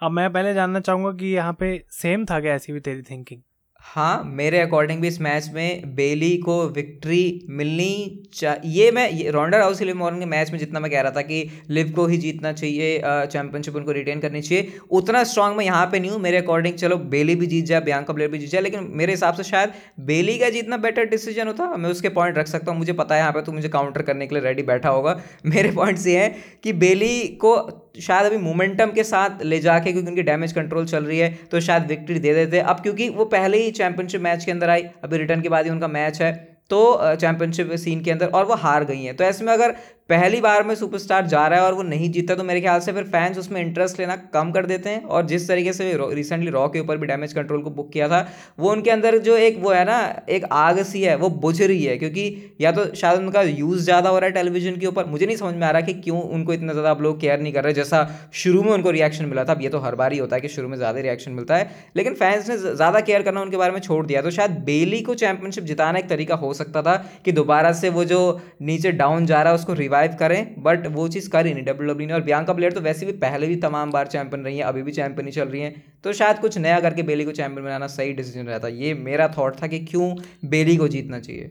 [0.00, 3.40] अब मैं पहले जानना चाहूँगा कि यहाँ पे सेम था क्या ऐसी भी तेरी थिंकिंग
[3.86, 9.30] हाँ मेरे अकॉर्डिंग भी इस मैच में बेली को विक्ट्री मिलनी चाहिए ये मैं, ये
[9.30, 12.06] रोंडा राउस लिव मॉर्निंग के मैच में जितना मैं कह रहा था कि लिव को
[12.06, 16.20] ही जीतना चाहिए चैंपियनशिप उनको रिटेन करनी चाहिए, उतना स्ट्रांग मैं यहाँ पे नहीं हूँ,
[16.20, 19.34] मेरे अकॉर्डिंग चलो बेली भी जीत जाए बियांका ब्लेयर भी जीत जाए, लेकिन मेरे हिसाब
[19.34, 19.72] से शायद
[20.06, 23.20] बेली का जीतना बेटर डिसीज़न होता, मैं उसके पॉइंट रख सकता हूँ, मुझे पता है
[23.20, 26.34] यहाँ पर तो मुझे काउंटर करने के लिए रेडी बैठा होगा, मेरे पॉइंट्स ये हैं
[26.64, 27.56] कि बेली को
[27.98, 31.60] शायद अभी मोमेंटम के साथ ले जाके क्योंकि उनकी डैमेज कंट्रोल चल रही है तो
[31.60, 35.18] शायद विक्ट्री दे देते। अब क्योंकि वो पहले ही चैंपियनशिप मैच के अंदर आई, अभी
[35.18, 36.32] रिटर्न के बाद ही उनका मैच है
[36.70, 39.74] तो चैंपियनशिप सीन के अंदर और वो हार गई हैं। तो ऐसे में अगर
[40.10, 42.92] पहली बार में सुपरस्टार जा रहा है और वो नहीं जीता तो मेरे ख्याल से
[42.92, 46.66] फिर फैंस उसमें इंटरेस्ट लेना कम कर देते हैं। और जिस तरीके से रिसेंटली रॉ
[46.68, 48.20] के ऊपर भी डैमेज कंट्रोल को बुक किया था,
[48.58, 49.98] वो उनके अंदर जो एक, वो है ना,
[50.28, 54.10] एक आग सी है, वो बुझ रही है। क्योंकि या तो शायद उनका यूज़ ज़्यादा
[54.10, 56.52] हो रहा है टेलीविज़न के ऊपर, मुझे नहीं समझ में आ रहा कि क्यों उनको
[56.52, 59.52] इतना ज़्यादा आप लोग केयर नहीं कर रहे, जैसा शुरू में उनको रिएक्शन मिला था।
[59.52, 61.70] अब ये तो हर बार ही होता है कि शुरू में ज़्यादा रिएक्शन मिलता है,
[61.96, 65.14] लेकिन फैंस ने ज़्यादा केयर करना उनके बारे में छोड़ दिया। तो शायद बेली को
[65.16, 68.22] चैंपियनशिप जिताना एक तरीका हो सकता था कि दोबारा से वो जो
[68.62, 71.64] नीचे डाउन जा रहा है, उसको रिवाइव करें बट बट वो चीज़ कर ही नहीं
[71.64, 74.56] डब्ल्यू डब्ल्यू ने और बियांका प्लेयर तो वैसे भी पहले भी तमाम बार चैंपियन रही
[74.58, 77.32] है, अभी भी चैंपियन ही चल रही हैं। तो शायद कुछ नया करके बेली को
[77.32, 81.50] चैंपियन बनाना सही डिसीज़न रहता। ये मेरा थॉट था कि क्यों बेली को जीतना चाहिए।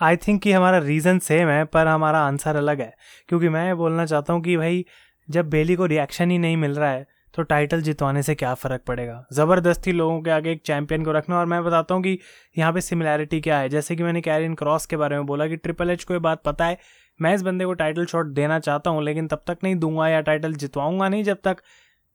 [0.00, 2.92] आई थिंक कि हमारा रीज़न सेम है, पर हमारा आंसर अलग है।
[3.28, 4.84] क्योंकि मैं बोलना चाहता हूँ कि भाई,
[5.28, 8.82] जब बेली को रिएक्शन ही नहीं मिल रहा है तो टाइटल जितवाने से क्या फ़र्क
[8.88, 9.24] पड़ेगा?
[9.32, 12.18] ज़बरदस्ती लोगों के आगे एक चैंपियन को रखना। और मैं बताता हूँ कि
[12.56, 13.68] यहाँ पे सिमिलैरिटी क्या है?
[13.68, 16.42] जैसे कि मैंने कैरियन क्रॉस के बारे में बोला कि ट्रिपल एच को ये बात
[16.44, 16.78] पता है
[17.20, 20.20] मैं इस बंदे को टाइटल शॉट देना चाहता हूँ, लेकिन तब तक नहीं दूँगा या
[20.20, 21.56] टाइटल जितवाऊँगा नहीं जब तक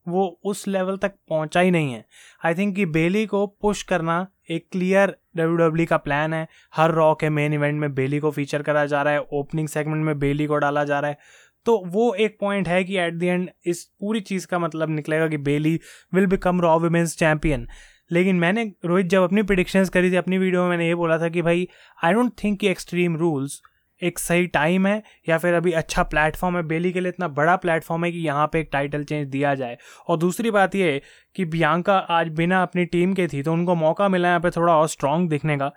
[0.06, 2.06] वो उस लेवल तक पहुँचा ही नहीं है।
[2.46, 7.14] आई थिंक कि बेली को पुश करना एक क्लियर डब्ल्यू का प्लान है। हर रॉ
[7.16, 10.46] के मेन इवेंट में बेली को फीचर करा जा रहा है ओपनिंग सेगमेंट में बेली
[10.46, 11.18] को डाला जा रहा है।
[11.66, 15.28] तो वो एक पॉइंट है कि एट द एंड इस पूरी चीज़ का मतलब निकलेगा
[15.28, 15.80] कि Bayley
[16.14, 17.68] will become Raw women's champion
[18.12, 21.30] लेकिन मैंने रोहित जब अपनी प्रिडिक्शंस करी थी, अपनी वीडियो में मैंने ये बोला था
[21.30, 21.68] कि भाई
[22.04, 23.62] आई डोंट थिंक कि एक्सट्रीम रूल्स
[24.02, 27.56] एक सही टाइम है, या फिर अभी अच्छा प्लेटफॉर्म है बेली के लिए इतना बड़ा
[27.58, 29.78] प्लेटफॉर्म है कि यहाँ पे एक टाइटल चेंज दिया जाए।
[30.08, 31.02] और दूसरी बात ये
[31.36, 34.74] कि बियांका आज बिना अपनी टीम के थी तो उनको मौका मिला यहाँ पे थोड़ा
[34.74, 35.72] और स्ट्रॉन्ग दिखने का।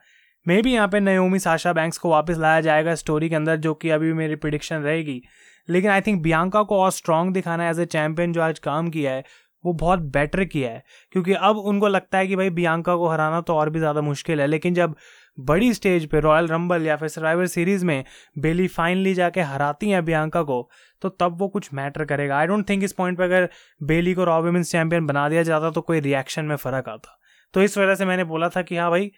[0.46, 3.74] मे भी यहाँ पे नयोमी साशा बैंक्स को वापस लाया जाएगा स्टोरी के अंदर, जो
[3.74, 5.22] कि अभी मेरी प्रिडिक्शन रहेगी।
[5.68, 9.12] लेकिन आई थिंक बियांका को और स्ट्रॉन्ग दिखाना एज ए चैम्पियन जो आज काम किया
[9.12, 9.24] है,
[9.64, 13.40] वो बहुत बेटर किया है। क्योंकि अब उनको लगता है कि भाई बियांका को हराना
[13.40, 14.94] तो और भी ज़्यादा मुश्किल है, लेकिन जब
[15.38, 18.04] बड़ी स्टेज पे रॉयल रंबल या फिर सर्वाइवर सीरीज़ में
[18.38, 20.68] बेली फाइनली जाके हराती हैं बियांका को
[21.02, 23.48] तो तब वो कुछ मैटर करेगा। आई डोंट थिंक इस पॉइंट पे अगर
[23.83, 27.18] बेली को रॉ वुमेंस चैंपियन बना दिया जाता तो कोई रिएक्शन में फ़र्क आता।
[27.54, 29.11] तो इस वजह से मैंने बोला था कि हाँ भाई,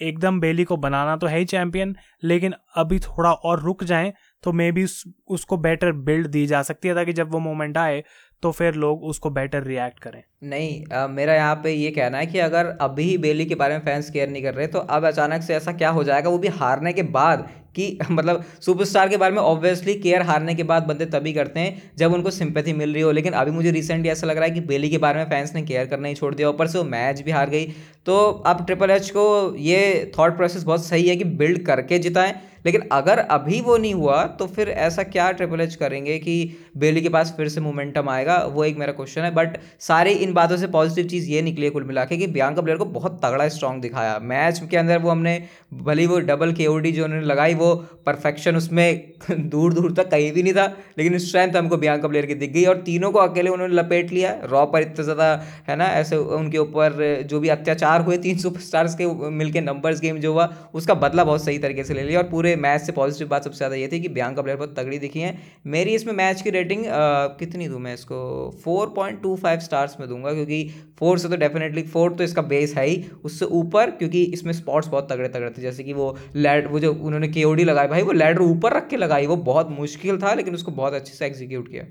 [0.00, 4.52] एकदम बेली को बनाना तो है ही चैंपियन लेकिन अभी थोड़ा और रुक जाएँ तो
[4.52, 4.86] मे बी
[5.28, 8.02] उसको बेटर बिल्ड दी जा सकती है ताकि जब वो मोमेंट आए
[8.42, 12.26] तो फिर लोग उसको बेटर रिएक्ट करें। नहीं आ, मेरा यहाँ पे ये कहना है
[12.26, 15.42] कि अगर अभी बेली के बारे में फैंस केयर नहीं कर रहे तो अब अचानक
[15.42, 16.30] से ऐसा क्या हो जाएगा?
[16.30, 20.62] वो भी हारने के बाद कि मतलब सुपरस्टार के बारे में ऑब्वियसली केयर हारने के
[20.62, 24.08] बाद बंदे तभी करते हैं जब उनको सिंपैथी मिल रही हो। लेकिन अभी मुझे रिसेंटली
[24.08, 26.34] ऐसा लग रहा है कि बेली के बारे में फैंस ने केयर करना ही छोड़
[26.34, 27.66] दिया ऊपर से वो मैच भी हार गई।
[28.06, 32.32] तो अब ट्रिपल एच को ये थॉट प्रोसेस बहुत सही है कि बिल्ड करके जिताएँ
[32.64, 36.34] लेकिन अगर अभी वो नहीं हुआ तो फिर ऐसा क्या ट्रिपल एच करेंगे कि
[36.76, 38.36] बेली के पास फिर से मोमेंटम आएगा?
[38.44, 41.70] वो एक मेरा क्वेश्चन है बट सारी इन बातों से पॉजिटिव चीज़ ये निकली है
[41.70, 45.10] कुल मिला के कि बियांका प्लेयर को बहुत तगड़ा स्ट्रॉन्ग दिखाया। मैच के अंदर वो
[45.10, 45.42] हमने,
[45.74, 47.74] भली वो डबल के जो उन्होंने लगाई, वो
[48.06, 49.12] परफेक्शन उसमें
[49.50, 50.66] दूर दूर तक कहीं भी नहीं था,
[50.98, 54.34] लेकिन स्ट्रेंथ हमको बियांका प्लेयर की दिख गई और तीनों को अकेले उन्होंने लपेट लिया।
[54.44, 55.32] रॉ पर इतना ज़्यादा,
[55.68, 60.18] है ना, ऐसे उनके ऊपर जो भी अत्याचार हुए तीन सुपरस्टार्स के मिलके नंबर्स गेम
[60.18, 63.28] जो हुआ, उसका बदला बहुत सही तरीके से ले लिया और पूरे मैच से पॉजिटिव
[63.28, 65.36] बात सबसे ज़्यादा ये थी कि बियांका प्लेयर बहुत तगड़ी दिखी है।
[65.66, 68.18] मेरी इसमें मैच की रेटिंग आ, कितनी दूँ मैं इसको?
[68.64, 70.62] Four point two five stars में दूँगा क्योंकि
[70.98, 74.88] फोर से तो डेफिनेटली फोर तो इसका बेस है ही। उससे ऊपर क्योंकि इसमें स्पॉट्स
[74.88, 78.12] बहुत तगड़े तगड़े थे जैसे कि वो लैड वो जो उन्होंने के लगाई भाई वो
[78.12, 81.68] लैडर ऊपर रख के लगाई वो बहुत मुश्किल था लेकिन उसको बहुत अच्छे से एग्जीक्यूट
[81.68, 81.84] किया।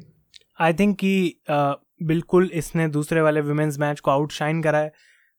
[0.59, 1.41] आई थिंक कि
[2.03, 4.91] बिल्कुल इसने दूसरे वाले वुमेंस मैच को आउटशाइन करा है।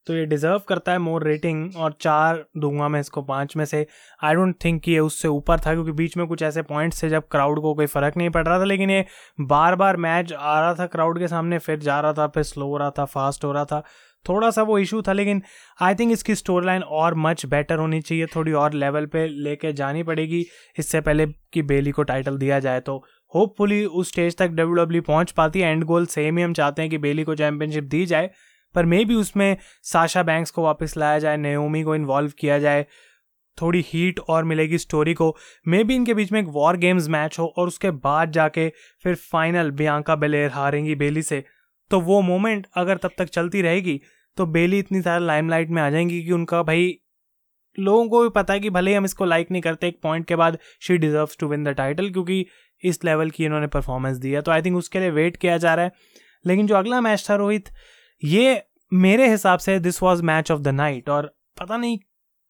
[0.06, 3.86] तो ये डिज़र्व करता है मोर रेटिंग और चार दूँगा मैं इसको पाँच में से।
[4.22, 7.28] आई डोंट थिंक ये उससे ऊपर था क्योंकि बीच में कुछ ऐसे पॉइंट्स थे जब
[7.30, 9.04] क्राउड को कोई फ़र्क नहीं पड़ रहा था, लेकिन ये
[9.40, 12.66] बार बार मैच आ रहा था क्राउड के सामने, फिर जा रहा था, फिर स्लो
[12.66, 13.82] हो रहा था फास्ट हो रहा था।
[14.26, 15.42] थोड़ा सा वो इशू था, लेकिन
[15.78, 19.72] आई थिंक इसकी स्टोरी लाइन और मच बेटर होनी चाहिए, थोड़ी और लेवल पे लेके
[19.72, 20.44] जानी पड़ेगी,
[20.78, 22.96] इससे पहले कि बेली को टाइटल दिया जाए। तो
[23.32, 26.82] होपफुली उस स्टेज तक डब्ल्यू डब्ल्यू पहुँच पाती है एंड गोल सेम ही हम चाहते
[26.82, 28.30] हैं कि बेली को चैंपियनशिप दी जाए।
[28.74, 32.86] पर मे भी उसमें साशा बैंक्स को वापस लाया जाए नयोमी को इन्वॉल्व किया जाए,
[33.58, 35.34] थोड़ी हीट और मिलेगी स्टोरी को।
[35.66, 38.68] मे भी इनके बीच में एक वॉर गेम्स मैच हो और उसके बाद जाके
[39.04, 41.42] फिर फाइनल बियांका बेलेर हारेंगी बेली से।
[41.90, 44.00] तो वो मोमेंट अगर तब तक चलती रहेगी
[44.36, 46.98] तो बेली इतनी ज़्यादा लाइमलाइट में आ जाएँगी कि उनका भाई,
[47.78, 50.26] लोगों को भी पता है कि भले ही हम इसको लाइक नहीं करते, एक पॉइंट
[50.26, 52.44] के बाद she deserve to win the title क्योंकि
[52.82, 55.74] इस लेवल की इन्होंने परफॉर्मेंस दी है तो आई थिंक उसके लिए वेट किया जा
[55.74, 55.92] रहा है।
[56.44, 57.68] लेकिन जो अगला मैच था रोहित
[58.24, 61.98] ये मेरे हिसाब से this was match of the night और पता नहीं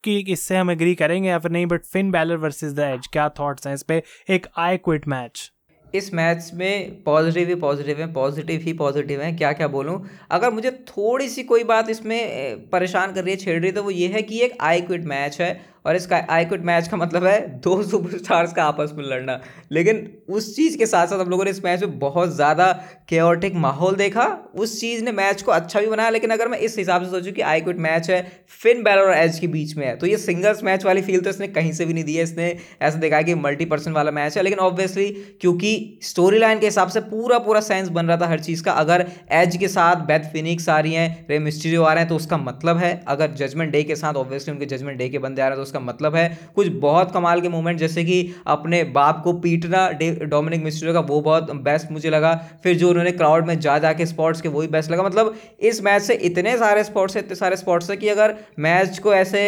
[0.03, 3.29] कि इससे हम एग्री करेंगे या फिर नहीं but Finn Balor versus the Edge क्या
[3.29, 5.51] थॉट्स हैं इस पर एक आई क्विट मैच
[5.95, 10.09] इस मैच में पॉजिटिव ही पॉजिटिव है पॉजिटिव ही पॉजिटिव है क्या क्या बोलूँ?
[10.31, 13.83] अगर मुझे थोड़ी सी कोई बात इसमें परेशान कर रही है, छेड़ रही है तो
[13.83, 16.97] वो ये है कि एक आई क्विट मैच है। और इसका आई क्विट मैच का
[16.97, 19.39] मतलब है, दो सुपरस्टार्स का आपस में लड़ना।
[19.71, 22.71] लेकिन उस चीज़ के साथ साथ हम लोगों ने इस मैच में बहुत ज़्यादा
[23.09, 26.77] केओटिक माहौल देखा। उस चीज़ ने मैच को अच्छा भी बनाया, लेकिन अगर मैं इस
[26.77, 28.21] हिसाब से सोचूं कि आई क्विट मैच है
[28.61, 31.29] फिन बैलर और एज के बीच में है। तो ये सिंगल्स मैच वाली फील तो
[31.29, 34.37] इसने कहीं से भी नहीं दी है। इसने ऐसा देखा कि मल्टी पर्सन वाला मैच
[34.37, 35.09] है, लेकिन ऑब्वियसली
[35.41, 38.71] क्योंकि स्टोरी लाइन के हिसाब से पूरा पूरा सेंस बन रहा था हर चीज़ का।
[38.73, 42.15] अगर एज के साथ बैथ फिनिक्स आ रही हैं रे मिस्ट्रियो आ रहे हैं तो
[42.15, 45.45] उसका मतलब है, अगर जजमेंट डे के साथ ऑब्वियसली उनके जजमेंट डे के बंदे आ
[45.45, 49.21] रहे हैं तो उसका मतलब है, कुछ बहुत कमाल के मूवमेंट जैसे कि अपने बाप
[49.23, 49.89] को पीटना
[50.25, 54.05] डोमिनिक मिस्ट्रियो का वो बहुत बेस्ट मुझे लगा। फिर जो उन्होंने क्राउड में जा, जाके
[54.05, 57.55] स्पॉट्स के वही बेस्ट लगा। मतलब इस मैच से इतने सारे स्पॉट्स है, इतने सारे
[57.57, 59.41] स्पॉट्स है कि अगर मैच को ऐसे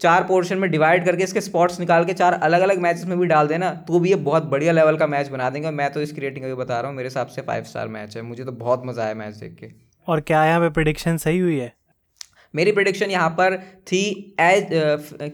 [0.00, 3.26] चार पोर्शन में डिवाइड करके इसके स्पॉट्स निकाल के चार अलग अलग मैचेस में भी
[3.26, 6.20] डाल देना तो भी ये बहुत बढ़िया लेवल का मैच बना देंगे। मैं तो इसकी
[6.20, 8.82] रेटिंग अभी बता रहा हूँ, मेरे हिसाब से फाइव स्टार मैच है। मुझे तो बहुत
[8.86, 9.70] मज़ा आया मैच देख के।
[10.08, 11.72] और क्या यहाँ पे प्रिडिक्शन सही हुई है?
[12.54, 14.02] मेरी प्रिडिक्शन यहाँ पर थी
[14.40, 14.68] एज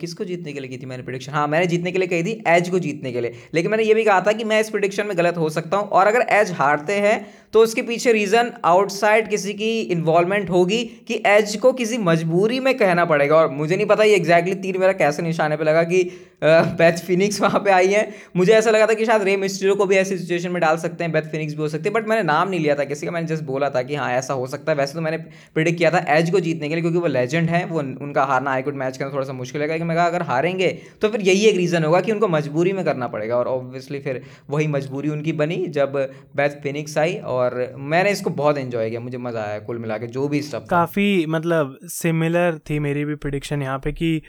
[0.01, 2.43] किसको जीतने के लिए की थी मैंने प्रिडिक्शन हाँ मैंने जीतने के लिए कही थी
[2.49, 5.07] एज को जीतने के लिए। लेकिन मैंने ये भी कहा था कि मैं इस प्रिडिक्शन
[5.07, 9.29] में गलत हो सकता हूँ और अगर एज हारते हैं तो उसके पीछे रीज़न आउटसाइड
[9.31, 13.87] किसी की इन्वॉल्वमेंट होगी कि एज को किसी मजबूरी में कहना पड़ेगा। और मुझे नहीं
[13.87, 16.03] पता ये एग्जैक्टली तीर मेरा कैसे निशाने पे लगा कि
[16.45, 19.87] बैथ फिनिक्स वहाँ पे आई है। मुझे ऐसा लगा था कि शायद रे मिस्ट्रियो को
[19.87, 22.23] भी ऐसी सिचुएशन में डाल सकते हैं बैथ फिनिक्स भी हो सकते हैं बट मैंने
[22.25, 24.73] नाम नहीं लिया था किसी का। मैंने जस्ट बोला था कि हाँ ऐसा हो सकता
[24.73, 25.19] है। वैसे तो मैंने
[25.55, 28.51] प्रिडिक्ट किया था एज को जीतने के लिए, क्योंकि वो लेजेंड है, वो उनका हारना
[28.53, 30.69] आई कुड मैच करना थोड़ा सा मुश्किल है मैं कहा, अगर हारेंगे
[31.03, 34.23] तो फिर यही एक रीज़न होगा कि उनको मजबूरी में करना पड़ेगा, और ऑब्वियसली फिर
[34.51, 35.93] वही मजबूरी उनकी बनी जब
[36.37, 40.07] बेथ फिनिक्स आई, और मैंने इसको बहुत एंजॉय किया, मुझे मज़ा आया कुल मिला के
[40.09, 44.21] जो भी सब काफ़ी मतलब सिमिलर थी मेरी भी प्रिडिक्शन यहाँ पे कि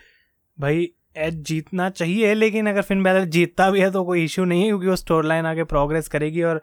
[0.58, 4.62] भाई एज जीतना चाहिए, लेकिन अगर फिन बैलर जीतता भी है तो कोई इशू नहीं
[4.62, 6.62] है, क्योंकि वो स्टोरी लाइन आगे प्रोग्रेस करेगी, और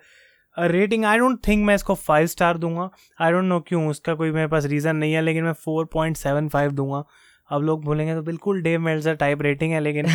[0.57, 2.89] रेटिंग आई डोंट थिंक मैं इसको फाइव स्टार दूँगा.
[3.21, 6.17] आई डोंट नो क्यों उसका कोई मेरे पास रीज़न नहीं है लेकिन मैं फोर पॉइंट
[6.17, 7.03] सेवन फाइव दूँगा.
[7.51, 10.07] अब लोग बोलेंगे तो बिल्कुल डेव मेल्जर टाइप रेटिंग है लेकिन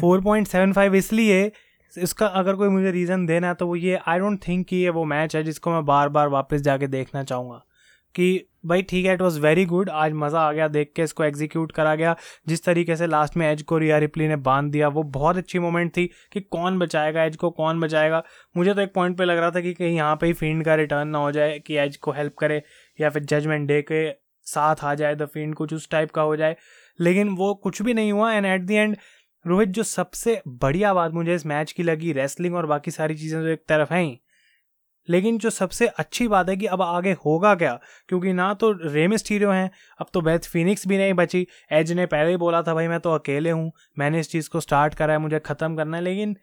[0.00, 1.50] फोर पॉइंट सेवन फाइव इसलिए
[1.92, 4.90] इसका अगर कोई मुझे रीज़न देना है तो वो ये आई डोंट थिंक कि ये
[4.90, 7.62] वो मैच है जिसको मैं बार बार वापस जाके देखना चाहूँगा.
[8.18, 11.24] कि भाई ठीक है इट वॉज़ वेरी गुड आज मज़ा आ गया देख के, इसको
[11.24, 12.14] एग्जीक्यूट करा गया।
[12.48, 15.58] जिस तरीके से लास्ट में एज को रिया रिप्ली ने बाँध दिया, वो बहुत अच्छी
[15.58, 18.22] मोमेंट थी कि कौन बचाएगा एज को, कौन बचाएगा।
[18.54, 20.74] मुझे तो एक पॉइंट पे लग रहा था कि कहीं यहाँ पे ही फ़ील्ड का
[20.74, 22.62] रिटर्न ना हो जाए, कि एज को हेल्प करे,
[22.98, 24.10] या फिर जजमेंट डे के
[24.46, 26.56] साथ आ जाए द फ़ील्ड कुछ उस टाइप का हो जाए।
[26.98, 28.96] लेकिन वो कुछ भी नहीं हुआ and at the end
[29.44, 33.40] Rohit, जो सबसे बढ़िया बात मुझे इस मैच की लगी रेसलिंग और बाकी सारी चीज़ें
[33.40, 34.18] तो एक तरफ़ हैं ही।
[35.08, 37.78] लेकिन जो सबसे अच्छी बात है कि अब आगे होगा क्या?
[38.08, 42.06] क्योंकि ना तो रेम स्टीरियो हैं, अब तो बेथ फिनिक्स भी नहीं बची। एज ने
[42.06, 45.12] पहले ही बोला था, भाई, मैं तो अकेले हूँ, मैंने इस चीज़ को स्टार्ट करा
[45.12, 46.36] है, मुझे ख़त्म करना है। लेकिन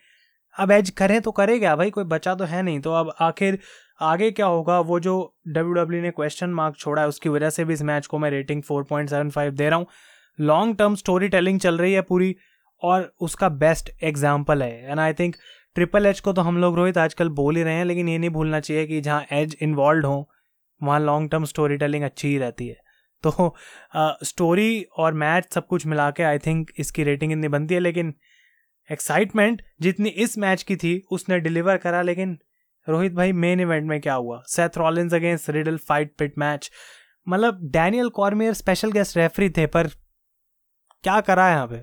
[0.55, 1.75] अब एज करें तो करे क्या?
[1.75, 3.59] भाई, कोई बचा तो है नहीं। तो अब आखिर
[4.01, 4.79] आगे क्या होगा?
[4.79, 8.19] वो जो डब्ल्यू ने क्वेश्चन मार्क छोड़ा है, उसकी वजह से भी इस मैच को
[8.19, 9.87] मैं rating four point seven five दे रहा हूँ।
[10.39, 12.35] लॉन्ग टर्म स्टोरी टेलिंग चल रही है पूरी
[12.81, 15.35] और उसका बेस्ट एग्ज़ाम्पल है। And I think
[15.75, 18.29] triple H को तो हम लोग रोहित आजकल बोल ही रहे हैं, लेकिन ये नहीं
[18.29, 20.29] भूलना चाहिए कि जहाँ एज इन्वॉल्व हो,
[20.81, 22.77] वहाँ लॉन्ग टर्म स्टोरी टेलिंग अच्छी ही रहती है।
[23.23, 23.53] तो
[24.23, 28.13] स्टोरी और मैच सब कुछ मिला के आई थिंक इसकी रेटिंग इतनी बनती है, लेकिन
[28.89, 32.37] एक्साइटमेंट जितनी इस मैच की थी, उसने डिलीवर करा, लेकिन
[32.87, 34.41] रोहित भाई मेन इवेंट में क्या हुआ?
[34.47, 36.69] Seth Rollins against Riddle fight pit match
[37.27, 39.87] मतलब Daniel Cormier special guest referee थे, पर
[41.03, 41.81] क्या करा यहाँ पे?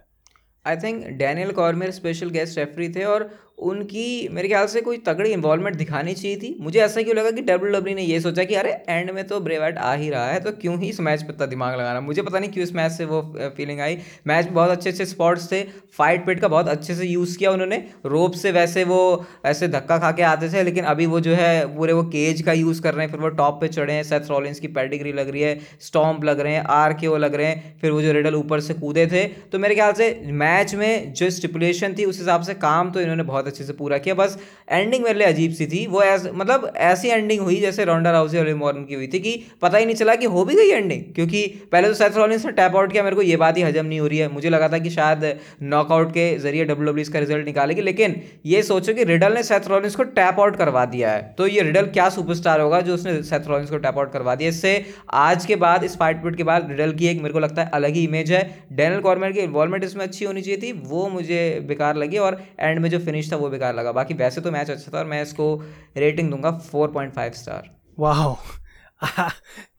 [0.65, 3.23] I think Daniel Cormier special guest referee थे और
[3.63, 7.43] उनकी, मेरे ख्याल से कोई तगड़ी इन्वॉल्वमेंट दिखानी चाहिए थी। मुझे ऐसा क्यों लगा कि
[7.43, 10.41] डब्ल्यू डब्ल्यू ने ये सोचा कि, अरे एंड में तो ब्रेवाइट आ ही रहा है
[10.41, 12.01] तो क्यों ही इस मैच पर इतना दिमाग लगाना?
[12.01, 13.21] मुझे पता नहीं क्यों इस मैच से वो
[13.57, 15.63] फीलिंग आई। मैच में बहुत अच्छे अच्छे स्पॉट्स थे।
[15.99, 19.01] फाइट पिट का बहुत अच्छे से यूज़ किया उन्होंने। रोप से वैसे वो,
[19.47, 22.53] ऐसे धक्का खा के आते थे, लेकिन अभी वो जो है, पूरे वो केज का
[22.53, 25.29] यूज़ कर रहे हैं, फिर वो टॉप पर चढ़े हैं। सेथ रॉलिंस की पैडिग्री लग
[25.29, 28.13] रही है स्टॉम्प लग रहे हैं आर के वो लग रहे हैं, फिर वो जो
[28.13, 30.11] रिडल ऊपर से कूदे थे। तो मेरे ख्याल से
[30.43, 33.99] मैच में जो स्टिपुलेशन थी, उस हिसाब से काम तो इन्होंने बहुत अच्छे से पूरा
[33.99, 34.39] किया। बस
[34.71, 38.39] एंडिंग मेरे लिए अजीब सी थी। वो ऐस मतलब ऐसी एंडिंग हुई जैसे रोंडा राउसी
[38.39, 41.03] और मॉर्न की हुई थी कि पता ही नहीं चला कि हो भी गई एंडिंग
[41.15, 43.87] क्योंकि पहले तो सैथ रॉलिंस ने टैप आउट किया, मेरे को ये बात ही हजम
[43.87, 45.25] नहीं हो रही है। मुझे लगा था कि शायद
[45.65, 49.69] नॉकआउट के ज़रिए डब्ल्यू डब्ल्यू इसका रिज़ल्ट निकालेगी, लेकिन ये सोचो कि रिडल ने सैथ
[49.69, 53.23] रॉलिंस को टैप आउट करवा दिया है। तो ये रिडल क्या सुपरस्टार होगा जो उसने
[53.25, 54.49] सैथ रॉलिंस को टैप आउट करवा दिया?
[54.49, 54.75] इससे
[55.11, 57.71] आज के बाद, इस फाइट पिट के बाद रिडल की एक मेरे को लगता है
[57.75, 61.65] अलग ही इमेज है। डेनल कॉर्मेट की इन्वॉल्वमेंट इसमें अच्छी होनी चाहिए थी, वो मुझे
[61.69, 64.71] बेकार लगी और एंड में जो फिनिश था वो बेकार लगा। बाकी वैसे तो मैच
[64.71, 65.55] अच्छा था और मैं इसको
[65.97, 69.31] रेटिंग दूँगा फोर पॉइंट फाइव स्टार वाह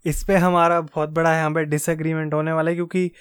[0.06, 3.12] इस पे हमारा बहुत बड़ा यहाँ पे डिसएग्रीमेंट होने वाला है क्योंकि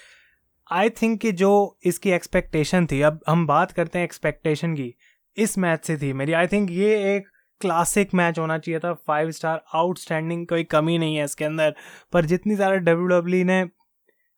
[0.69, 4.93] आई थिंक कि जो इसकी एक्सपेक्टेशन थी, अब हम बात करते हैं एक्सपेक्टेशन की,
[5.37, 7.27] इस मैच से थी मेरी। आई थिंक ये एक
[7.61, 11.75] क्लासिक मैच होना चाहिए था फाइव स्टार आउटस्टैंडिंग कोई कमी नहीं है इसके अंदर।
[12.13, 13.61] पर जितनी ज़्यादा डब्ल्यू डब्ल्यू ने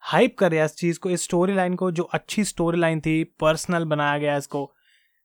[0.03, 3.85] हाइप कर इस चीज़ को, इस स्टोरी लाइन को, जो अच्छी स्टोरी लाइन थी पर्सनल
[3.85, 4.71] बनाया गया इसको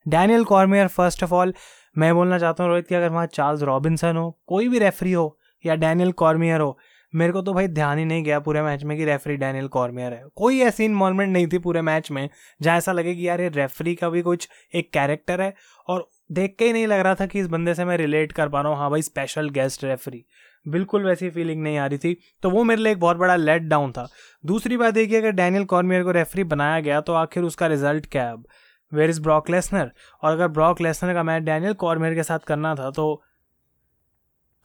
[0.06, 1.54] Daniel Cormier first of all
[1.98, 5.36] मैं बोलना चाहता हूँ, रोहित, कि अगर वहाँ चार्ल्स रॉबिन्सन हो, कोई भी रेफरी हो,
[5.64, 6.76] या डैनियल कॉर्मियर हो,
[7.12, 10.12] मेरे को तो भाई ध्यान ही नहीं गया पूरे मैच में कि रेफरी डैनियल कॉर्मियर
[10.12, 12.28] है। कोई ऐसी इन्वॉल्वमेंट नहीं थी पूरे मैच में,
[12.60, 15.54] जहाँ ऐसा लगे कि यार ये रेफरी का भी कुछ एक कैरेक्टर है,
[15.88, 18.48] और देख के ही नहीं लग रहा था कि इस बंदे से मैं रिलेट कर
[18.48, 20.24] पा रहा हूँ हाँ भाई स्पेशल गेस्ट रेफरी
[20.66, 23.62] बिल्कुल वैसी फीलिंग नहीं आ रही थी तो वो मेरे लिए एक बहुत बड़ा लेट
[23.62, 24.06] डाउन था।
[24.44, 28.24] दूसरी बात देखिए अगर डैनियल कॉर्मियर को रेफरी बनाया गया तो आखिर उसका रिज़ल्ट क्या
[28.24, 28.44] है अब?
[28.92, 29.90] Where is Brock Lesnar?
[30.22, 33.22] और अगर ब्रॉक लेसनर का मैच डैनियल कॉर्मियर के साथ करना था तो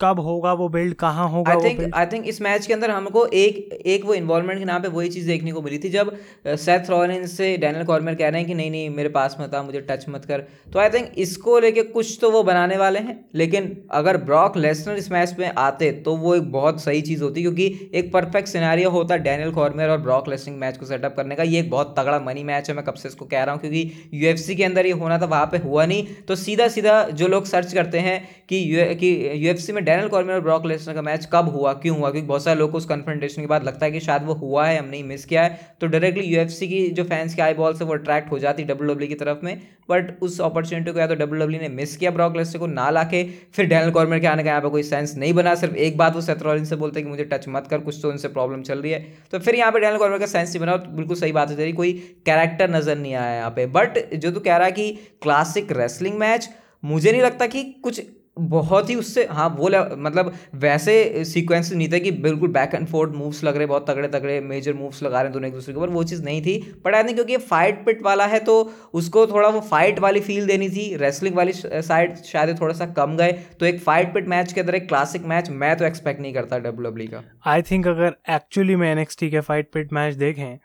[0.01, 3.25] कब होगा वो बिल्ड कहाँ होगा आई थिंक आई थिंक इस मैच के अंदर हमको
[3.33, 6.11] एक एक वो इन्वॉल्वमेंट के नाम पे वही चीज़ देखने को मिली थी जब
[6.47, 9.61] सेथ रॉलिन्स से डैनियल कॉर्मियर कह रहे हैं कि नहीं नहीं मेरे पास मत आ
[9.63, 13.15] मुझे टच मत कर। तो आई थिंक इसको लेके कुछ तो वो बनाने वाले हैं
[13.35, 17.41] लेकिन अगर ब्रॉक लेसनर इस मैच में आते तो वो एक बहुत सही चीज़ होती
[17.41, 21.43] क्योंकि एक परफेक्ट सिनारियो होता डैनियल कॉर्मियर और ब्रॉक लेसनिंग मैच को सेटअप करने का।
[21.43, 24.09] ये एक बहुत तगड़ा मनी मैच है मैं कब से इसको कह रहा हूँ क्योंकि
[24.13, 27.45] यूएफसी के अंदर ये होना था वहाँ पर हुआ नहीं। तो सीधा सीधा जो लोग
[27.45, 31.73] सर्च करते हैं कि यू में डैनियल कॉर्मियर और ब्रॉक लेसनर का मैच कब हुआ,
[31.75, 32.09] क्यों हुआ?
[32.11, 34.65] क्योंकि बहुत सारे लोग को उस कन्फ्रंटेशन के बाद लगता है कि शायद वो हुआ
[34.67, 37.85] है, हमने मिस किया है। तो डायरेक्टली यूएफसी की जो फैंस की आई बॉल से
[37.85, 41.15] वो अट्रैक्ट हो जाती डब्ल्यू डब्ल्यू की तरफ़ में। बट उस अपॉर्चुनिटी को या तो
[41.15, 44.43] डब्ल्यू डब्ल्यू ने मिस किया ब्रॉक लेसनर को, ना लाके। फिर डैनल कॉर्मर के आने
[44.43, 47.05] का यहाँ पर कोई सेंस नहीं बना। सिर्फ़ एक बात वो सेथरॉलिन से बोलते हैं
[47.05, 48.99] कि मुझे टच मत कर, कुछ तो उनसे प्रॉब्लम चल रही है।
[49.31, 51.71] तो फिर यहाँ पर डैनल कॉर्मर का सेंस नहीं बना बिल्कुल सही बात है तेरी,
[51.73, 51.93] कोई
[52.25, 56.17] कैरेक्टर नज़र नहीं आया यहाँ पे। बट जो तू कह रहा है कि क्लासिक रेसलिंग
[56.19, 56.49] मैच
[56.83, 58.01] मुझे नहीं लगता कि कुछ
[58.37, 63.13] बहुत ही उससे हाँ वो मतलब वैसे सीक्वेंस नहीं थे कि बिल्कुल बैक एंड फोर्थ
[63.15, 65.79] मूव्स लग रहे, बहुत तगड़े तगड़े मेजर मूव्स लगा रहे हैं दोनों एक दूसरे के
[65.79, 68.59] ऊपर, वो चीज़ नहीं थी। बट आई थिंक क्योंकि ये फाइट पिट वाला है तो
[68.93, 73.15] उसको थोड़ा वो फाइट वाली फील देनी थी रेसलिंग वाली साइड शायद थोड़ा सा कम
[73.17, 76.33] गए तो एक फाइट पिट मैच के अंदर एक क्लासिक मैच मैं तो एक्सपेक्ट नहीं
[76.33, 80.57] करता डब्ल्यू डब्ल्यू का। आई थिंक अगर एक्चुअली में एनएक्सटी के फाइट पिट मैच देखें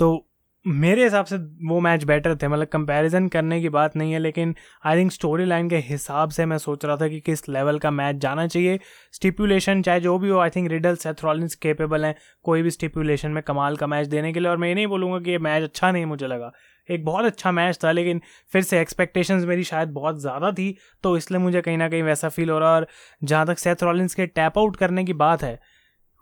[0.00, 0.27] तो
[0.64, 4.54] मेरे हिसाब से वो मैच बेटर थे। मतलब कंपैरिजन करने की बात नहीं है, लेकिन
[4.86, 7.90] आई थिंक स्टोरी लाइन के हिसाब से मैं सोच रहा था कि किस लेवल का
[7.90, 8.78] मैच जाना चाहिए।
[9.14, 13.30] स्टिपुलेशन चाहे जो भी हो I think Riddle Seth Rollins capable हैं कोई भी स्टिपुलेशन
[13.30, 15.62] में कमाल का मैच देने के लिए। और मैं ये नहीं बोलूँगा कि ये मैच
[15.62, 16.52] अच्छा नहीं मुझे लगा।
[16.88, 18.20] एक बहुत अच्छा मैच था, लेकिन
[18.52, 22.28] फिर से एक्सपेक्टेशंस मेरी शायद बहुत ज़्यादा थी तो इसलिए मुझे कहीं ना कहीं वैसा
[22.28, 22.86] फील हो रहा। और
[23.22, 25.58] जहाँ तक सेथ रॉलिंस के टैप आउट करने की बात है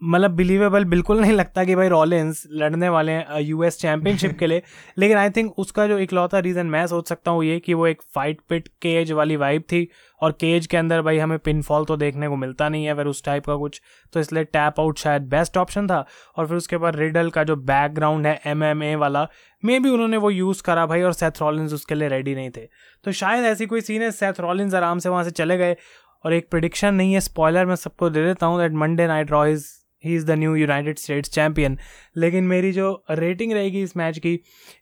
[0.03, 4.63] मतलब बिलीवेबल बिल्कुल नहीं लगता कि भाई रॉलेंस लड़ने वाले हैं यूएस चैंपियनशिप के लिए।
[4.99, 8.03] लेकिन आई थिंक उसका जो इकलौता रीज़न मैं सोच सकता हूँ ये कि वो एक
[8.15, 9.87] फाइट पिट केज वाली वाइब थी
[10.21, 13.25] और केज के अंदर भाई हमें पिनफॉल तो देखने को मिलता नहीं है फिर उस
[13.25, 13.81] टाइप का कुछ
[14.13, 16.05] तो इसलिए टैप आउट शायद बेस्ट ऑप्शन था।
[16.37, 19.27] और फिर उसके बाद रिडल का जो बैकग्राउंड है एम एम ए वाला
[19.63, 22.69] मे भी उन्होंने वो यूज़ करा भाई और सेथ रॉलिन्स उसके लिए रेडी नहीं थे।
[23.05, 25.77] तो शायद ऐसी कोई सीन है सेथ रॉलिन्स आराम से वहाँ से चले गए।
[26.25, 29.45] और एक प्रडिक्शन नहीं है स्पॉयलर मैं सबको दे देता हूँ that Monday night Raw
[29.47, 29.67] is
[30.07, 31.79] he is the new United States champion
[32.17, 34.39] लेकिन मेरी जो रेटिंग रहेगी इस मैच की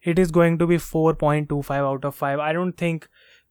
[0.07, 3.05] it is going to be four point two five out of five I don't think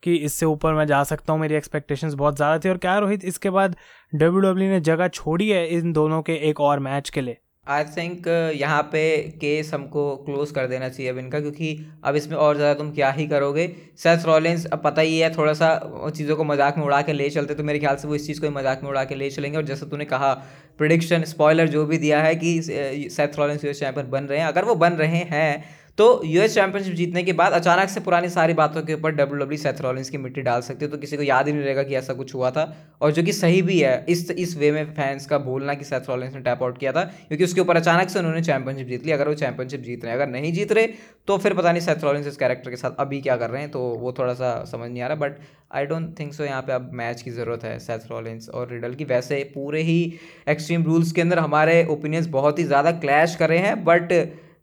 [0.04, 3.24] कि इससे ऊपर मैं जा सकता हूँ। मेरी एक्सपेक्टेशंस बहुत ज़्यादा थी और क्या रोहित,
[3.26, 3.76] इसके बाद
[4.14, 7.84] डब्ल्यू डब्ल्यू ने जगह छोड़ी है इन दोनों के एक और मैच के लिए। आई
[7.88, 9.02] थिंक uh, यहाँ पे
[9.42, 13.12] केस हमको क्लोज कर देना चाहिए अब इनका क्योंकि अब इसमें और ज़्यादा तुम क्या
[13.12, 15.70] ही करोगे। सेल्स रॉलेंस अब पता ही है थोड़ा सा
[16.10, 18.42] चीज़ों को मज़ाक में उड़ा के ले चलते तो मेरे ख्याल से वो इस चीज़
[18.42, 20.34] को मज़ाक में उड़ा के ले चलेंगे। और जैसा तूने कहा
[20.78, 24.66] प्रिडिक्शन स्पॉयलर जो भी दिया है कि सेल्स रॉलेंस यूएस चैंपियन बन रहे हैं। अगर
[24.66, 25.64] वो बन रहे हैं
[25.98, 29.58] तो यूएस चैंपियनशिप जीतने के बाद अचानक से पुरानी सारी बातों के ऊपर डब्ल्यू डब्ल्यू
[29.58, 31.96] सेथ रॉलिंस की मिट्टी डाल सकते हो तो किसी को याद ही नहीं रहेगा कि
[31.96, 32.64] ऐसा कुछ हुआ था।
[33.02, 36.10] और जो कि सही भी है, इस इस वे में फैंस का भूलना कि सेथ
[36.10, 39.12] रॉलिंस ने टैप आउट किया था, क्योंकि उसके ऊपर अचानक से उन्होंने चैंपियनशिप जीत ली।
[39.12, 40.88] अगर वो चैंपियनशिप जीत रहे हैं, अगर नहीं जीत रहे
[41.28, 43.72] तो फिर पता नहीं सेथ रॉलिंस इस कैरेक्टर के साथ अभी क्या कर रहे हैं
[43.72, 45.38] तो वो थोड़ा सा समझ नहीं आ रहा। But
[45.72, 48.94] I don't think so यहाँ पे अब मैच की ज़रूरत है सेथ रॉलिंस और रिडल
[48.94, 50.14] की। वैसे पूरे ही
[50.50, 54.14] एक्सट्रीम रूल्स के अंदर हमारे ओपिनियंस बहुत ही ज़्यादा क्लैश कर रहे हैं बट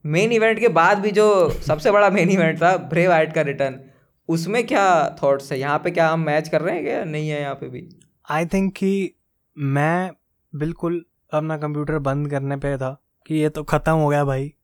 [0.04, 3.80] मेन इवेंट के बाद भी जो सबसे बड़ा मेन इवेंट था ब्रे वाइट का रिटर्न
[4.28, 5.58] उसमें क्या थॉट्स है?
[5.58, 7.04] यहाँ पे क्या हम मैच कर रहे हैं क्या?
[7.04, 7.88] नहीं है यहाँ पे भी।
[8.30, 9.14] आई थिंक कि
[9.58, 10.12] मैं
[10.54, 14.54] बिल्कुल अपना कंप्यूटर बंद करने पे था कि ये तो ख़त्म हो गया भाई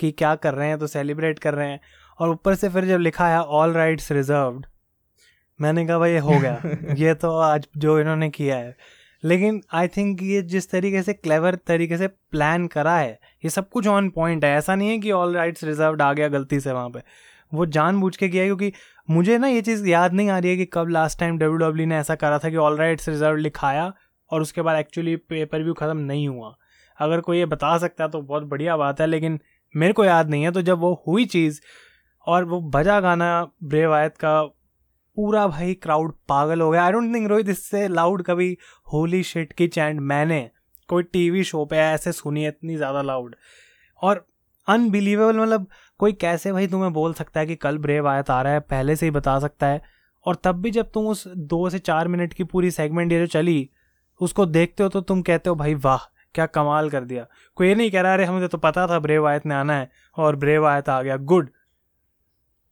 [0.00, 0.78] कि क्या कर रहे हैं?
[0.78, 1.80] तो सेलिब्रेट कर रहे हैं।
[2.18, 4.66] और ऊपर से फिर जब लिखा है ऑल राइट्स रिजर्व्ड
[5.60, 6.62] मैंने कहा भाई ये हो गया।
[6.94, 8.76] ये तो आज जो इन्होंने किया है
[9.22, 13.68] लेकिन आई थिंक ये जिस तरीके से क्लेवर तरीके से प्लान करा है, ये सब
[13.68, 16.72] कुछ ऑन पॉइंट है। ऐसा नहीं है कि ऑल राइट्स रिज़र्व आ गया गलती से
[16.72, 17.00] वहाँ पे।
[17.52, 18.72] वो जान बूझ के किया है क्योंकि
[19.08, 21.86] मुझे ना ये चीज़ याद नहीं आ रही है कि कब लास्ट टाइम डब्ल्यू डब्ल्यू
[21.86, 23.92] ने ऐसा करा था कि ऑल राइट्स रिज़र्व लिखाया
[24.30, 26.54] और उसके बाद एक्चुअली पेपर व्यू ख़त्म नहीं हुआ।
[26.98, 29.38] अगर कोई ये बता सकता है तो बहुत बढ़िया बात है, लेकिन
[29.74, 31.60] मेरे को याद नहीं है। तो जब वो हुई चीज़
[32.26, 33.28] और वो बजा गाना
[33.64, 34.42] ब्रेव आयत का
[35.16, 39.52] पूरा भाई क्राउड पागल हो गया। आई डोंट थिंक रोहित इससे लाउड कभी होली शिट
[39.52, 40.48] की चैंड मैंने
[40.88, 43.34] कोई टीवी शो पे ऐसे सुनी इतनी ज़्यादा लाउड
[44.02, 44.24] और
[44.68, 45.66] अनबिलीवेबल मतलब
[46.00, 48.96] कोई कैसे भाई तुम्हें बोल सकता है कि कल ब्रेव आयत आ रहा है, पहले
[48.96, 49.80] से ही बता सकता है।
[50.26, 53.26] और तब भी जब तुम उस दो से चार मिनट की पूरी सेगमेंट ये जो
[53.28, 53.68] चली,
[54.20, 57.74] उसको देखते हो तो तुम कहते हो, भाई वाह, क्या कमाल कर दिया। कोई ये
[57.74, 60.66] नहीं कह रहा, अरे, हमें तो पता था ब्रेव आयत ने आना है और ब्रेव
[60.66, 61.50] आयत आ गया। गुड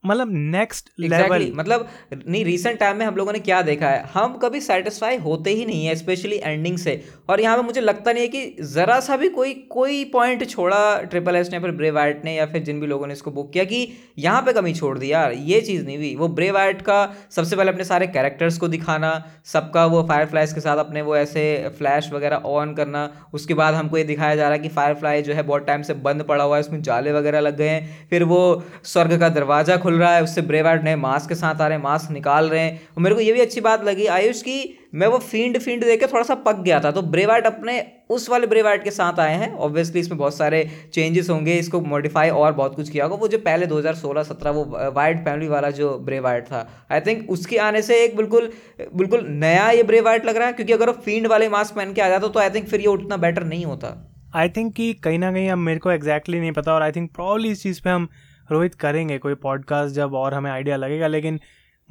[0.05, 4.05] मतलब नेक्स्ट लेवल मतलब नहीं रिसेंट टाइम में हम लोगों ने क्या देखा है?
[4.15, 8.13] हम कभी सेटिस्फाई होते ही नहीं है स्पेशली एंडिंग से। और यहाँ पे मुझे लगता
[8.13, 11.99] नहीं है कि ज़रा सा भी कोई कोई पॉइंट छोड़ा ट्रिपल एस ने फिर ब्रेव
[11.99, 13.87] आर्ट ने या फिर जिन भी लोगों ने इसको बुक किया कि
[14.19, 16.99] यहाँ पे कमी छोड़ दी यार ये चीज़ नहीं हुई। वो ब्रेव आर्ट का
[17.31, 19.13] सबसे पहले अपने सारे कैरेक्टर्स को दिखाना
[19.45, 21.45] सबका वो फायर फ्लाइज के साथ अपने वो ऐसे
[21.79, 25.23] फ्लैश वगैरह ऑन करना उसके बाद हमको ये दिखाया जा रहा है कि फायर फ्लाई
[25.23, 28.09] जो है बहुत टाइम से बंद पड़ा हुआ है उसमें जाले वगैरह लग गए हैं
[28.11, 28.41] फिर वो
[28.85, 31.85] स्वर्ग का दरवाज़ा खुल रहा है, उससे ब्रेवार्ड नए मास्क के साथ आ रहे हैं
[31.85, 35.07] मास्क निकाल रहे हैं। और मेरे को ये भी अच्छी बात लगी, आयुष की, मैं
[35.07, 38.47] वो फ़ील्ड फ़ील्ड देख के थोड़ा सा पक गया था। तो ब्रेवार्ड अपने उस वाले
[38.47, 42.75] ब्रेवार्ड के साथ आए हैं। ऑब्वियसली इसमें बहुत सारे चेंजेस होंगे, इसको मॉडिफाई और बहुत
[42.77, 47.01] कुछ किया होगा। वो जो पहले 2016-17 वो वाइट फैमिली वाला जो ब्रेवार्ड था आई
[47.01, 48.51] थिंक उसके आने से एक बिल्कुल
[48.95, 52.01] बिल्कुल नया ये ब्रेवार्ड लग रहा है। क्योंकि अगर वो फ़ील्ड वाले मास्क पहन के
[52.01, 53.97] आ जाता तो आई थिंक फिर ये उतना बेटर नहीं होता।
[54.35, 56.93] आई थिंक कि कहीं ना कहीं अब मेरे को एग्जैक्टली exactly नहीं पता और आई
[56.93, 58.09] थिंक प्रॉब्ली इस चीज़ पे हम
[58.51, 61.41] रोहित करेंगे कोई पॉडकास्ट जब और हमें आइडिया लगेगा, लेकिन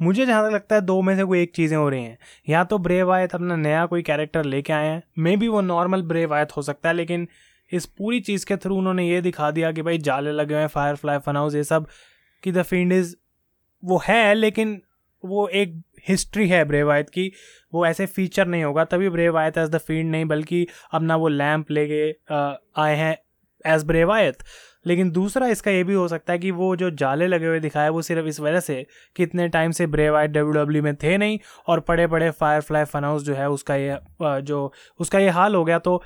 [0.00, 2.18] मुझे जहाँ तक लगता है दो में से कोई एक चीज़ें हो रही हैं।
[2.48, 6.02] या तो ब्रेव आयत अपना नया कोई कैरेक्टर लेके आए हैं मे बी वो नॉर्मल
[6.02, 7.26] ब्रेव आयत हो सकता है, लेकिन
[7.72, 10.68] इस पूरी चीज़ के थ्रू उन्होंने ये दिखा दिया कि भाई जाले लगे हुए हैं
[10.68, 11.86] फायर फ्लाई फन हाउस ये सब
[12.42, 13.14] कि द फ़ील्ड इज़
[13.82, 14.80] वो है, लेकिन
[15.24, 17.32] वो एक हिस्ट्री है ब्रेव आयत की,
[17.72, 21.28] वो ऐसे फीचर नहीं होगा, तभी ब्रेव आयत एज द फ़ील्ड नहीं, बल्कि अपना वो
[21.28, 22.10] लैम्प लेके
[22.80, 23.16] आए हैं
[23.64, 24.42] एज ब्रेव आयत
[24.86, 27.88] लेकिन दूसरा इसका ये भी हो सकता है कि वो जो जाले लगे हुए दिखाए,
[27.88, 31.16] वो सिर्फ़ इस वजह से कि इतने टाइम से ब्रेव आई डब्ल्यू डब्ल्यू में थे
[31.18, 35.28] नहीं और पड़े पड़े फायर फ्लाई फन हाउस जो है उसका ये जो उसका ये
[35.28, 36.02] हाल हो गया तो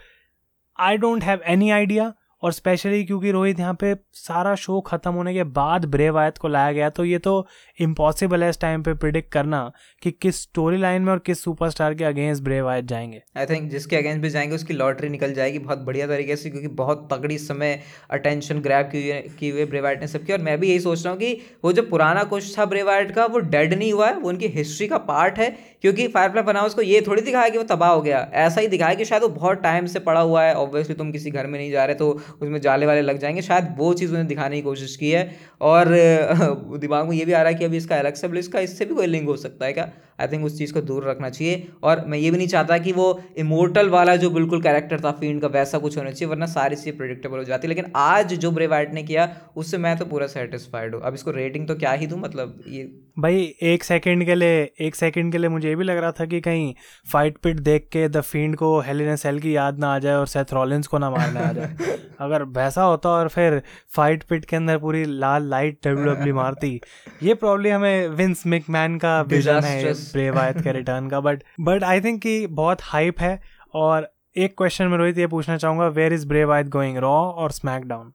[0.80, 2.12] I don't have any idea
[2.44, 6.48] और स्पेशली क्योंकि रोहित यहाँ पे सारा शो खत्म होने के बाद ब्रेव आयत को
[6.48, 7.46] लाया गया तो ये तो
[7.80, 9.60] इम्पॉसिबल है इस टाइम पे प्रिडिक्ट करना
[10.02, 13.70] कि किस स्टोरी लाइन में और किस सुपरस्टार के अगेंस्ट ब्रेव आयत जाएँगे। आई थिंक
[13.70, 17.38] जिसके अगेंस्ट भी जाएँगे, उसकी लॉटरी निकल जाएगी बहुत बढ़िया तरीके से, क्योंकि बहुत तगड़ी
[17.38, 17.80] समय
[18.10, 18.90] अटेंशन ग्रैप
[19.38, 21.72] की हुई ब्रेव आयट ने सबकी, और मैं भी यही सोच रहा हूँ कि वो
[21.72, 24.88] जो पुराना कुछ था ब्रेव आयट का, वो डेड नहीं हुआ है, वो उनकी हिस्ट्री
[24.88, 25.50] का पार्ट है,
[25.82, 28.94] क्योंकि फायरफ्लाई बना उसको ये थोड़ी दिखाया कि वो तबाह हो गया। ऐसा ही दिखाया
[28.94, 31.70] कि शायद वो बहुत टाइम से पड़ा हुआ है ऑब्वियसली तुम किसी घर में नहीं
[31.70, 34.96] जा रहे तो उसमें जाले वाले लग जाएँगे। शायद वो चीज़ उन्हें दिखाने की कोशिश
[34.96, 35.88] की है। और,
[36.78, 38.94] दिमाग में ये भी आ रहा है कि अभी इसका अलग से इसका इससे भी
[38.94, 39.90] कोई लिंक हो सकता है क्या?
[40.18, 42.92] आई थिंक उस चीज़ को दूर रखना चाहिए। और मैं ये भी नहीं चाहता कि
[42.92, 46.76] वो इमोर्टल वाला जो बिल्कुल कैरेक्टर था फ़ील्ड का वैसा कुछ होना चाहिए वरना सारी
[46.76, 50.94] चीज़ प्रिडिक्टेबल हो जाती। लेकिन आज जो ब्रेवाइट ने किया उससे मैं तो पूरा सेटिस्फाइड
[50.94, 52.20] हूँ। अब इसको रेटिंग तो क्या ही दूँ?
[52.20, 55.96] मतलब ये भाई एक सेकंड के लिए एक सेकंड के लिए मुझे ये भी लग
[55.96, 56.74] रहा था कि कहीं
[57.12, 60.26] फाइट पिट देख के द फ़ील्ड को हेलिन सेल की याद ना आ जाए और
[60.26, 61.76] सेथ रॉलिंस को ना मारने आ जाए।
[62.20, 63.60] अगर वैसा होता और फिर
[63.96, 66.80] फाइट पिट के अंदर पूरी लाल लाइट डब्ल्यू डब्ल्यू मारती
[67.22, 72.22] ये प्रॉब्लम हमें विंस मिकमैन का विजन है। के रिटर्न का बट बट आई थिंक
[72.22, 73.40] कि बहुत हाइप है,
[73.74, 78.12] और एक क्वेश्चन में रोहित ये पूछना चाहूँगा where is Bray Wyatt going Raw और स्मैकडाउन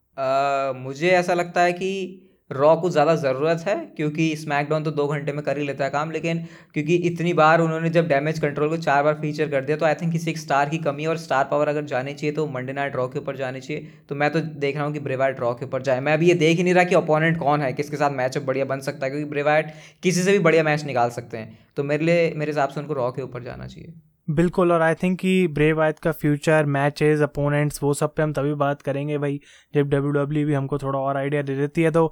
[0.77, 5.31] मुझे ऐसा लगता है कि रॉ को ज़्यादा ज़रूरत है, क्योंकि स्मैकडाउन तो दो घंटे
[5.31, 6.37] में कर ही लेता है काम, लेकिन
[6.73, 9.93] क्योंकि इतनी बार उन्होंने जब डैमेज कंट्रोल को चार बार फीचर कर दिया तो आई
[9.95, 12.95] थिंक किसी एक स्टार की कमी और स्टार पावर अगर जानी चाहिए तो मंडे नाइट
[12.95, 15.65] रॉ के ऊपर जानी चाहिए। तो मैं तो देख रहा हूँ कि ब्रेवाइट रॉ के
[15.65, 18.11] ऊपर जाए। मैं अभी ये देख ही नहीं रहा कि अपोनेंट कौन है, किसके साथ
[18.13, 21.57] मैचअप बढ़िया बन सकता है, क्योंकि ब्रेवाइट किसी से भी बढ़िया मैच निकाल सकते हैं।
[21.77, 23.93] तो मेरे लिए, मेरे हिसाब से उनको रॉ के ऊपर जाना चाहिए।
[24.27, 28.33] बिल्कुल, और आई थिंक कि ब्रेव आयत का फ्यूचर मैचेस अपोनेंट्स वो सब पे हम
[28.33, 29.39] तभी बात करेंगे भाई,
[29.73, 32.11] जब डब्ल्यू डब्ल्यू भी हमको थोड़ा और आइडिया दे देती है। तो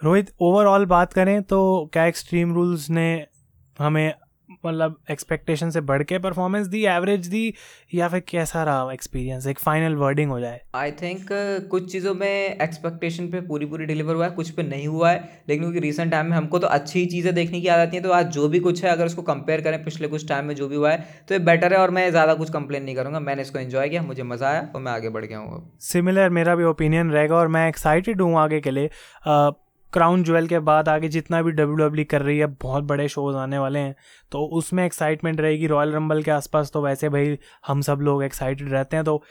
[0.00, 3.08] रोहित ओवरऑल बात करें तो क्या एक्सट्रीम रूल्स ने
[3.76, 4.12] हमें
[4.64, 7.52] मतलब एक्सपेक्टेशन से बढ़ के परफॉर्मेंस दी एवरेज दी
[7.94, 12.14] या फिर कैसा रहा एक्सपीरियंस एक फाइनल वर्डिंग हो जाए। आई थिंक uh, कुछ चीज़ों
[12.14, 15.80] में एक्सपेक्टेशन पे पूरी पूरी डिलीवर हुआ है कुछ पे नहीं हुआ है। लेकिन क्योंकि
[15.80, 18.48] रिसेंट टाइम में हमको तो अच्छी चीज़ें देखने की आ जाती हैं तो आज जो
[18.48, 21.24] भी कुछ है अगर उसको कंपेयर करें पिछले कुछ टाइम में जो भी हुआ है
[21.28, 24.02] तो ये बेटर है और मैं ज़्यादा कुछ कंप्लेन नहीं करूँगा। मैंने इसको इन्जॉय किया
[24.02, 27.48] मुझे मज़ा आया और मैं आगे बढ़ गया हूँ सिमिलर मेरा भी ओपिनियन रहेगा और
[27.48, 28.90] मैं एक्साइटेड हूँ आगे के लिए।
[29.92, 33.36] क्राउन ज्वेल के बाद आगे जितना भी डब्ल्यू डब्ल्यू कर रही है, बहुत बड़े शोज़
[33.36, 33.94] आने वाले हैं।
[34.32, 38.72] तो उसमें एक्साइटमेंट रहेगी रॉयल रंबल के आसपास तो वैसे भाई हम सब लोग एक्साइटेड
[38.72, 39.22] रहते हैं। तो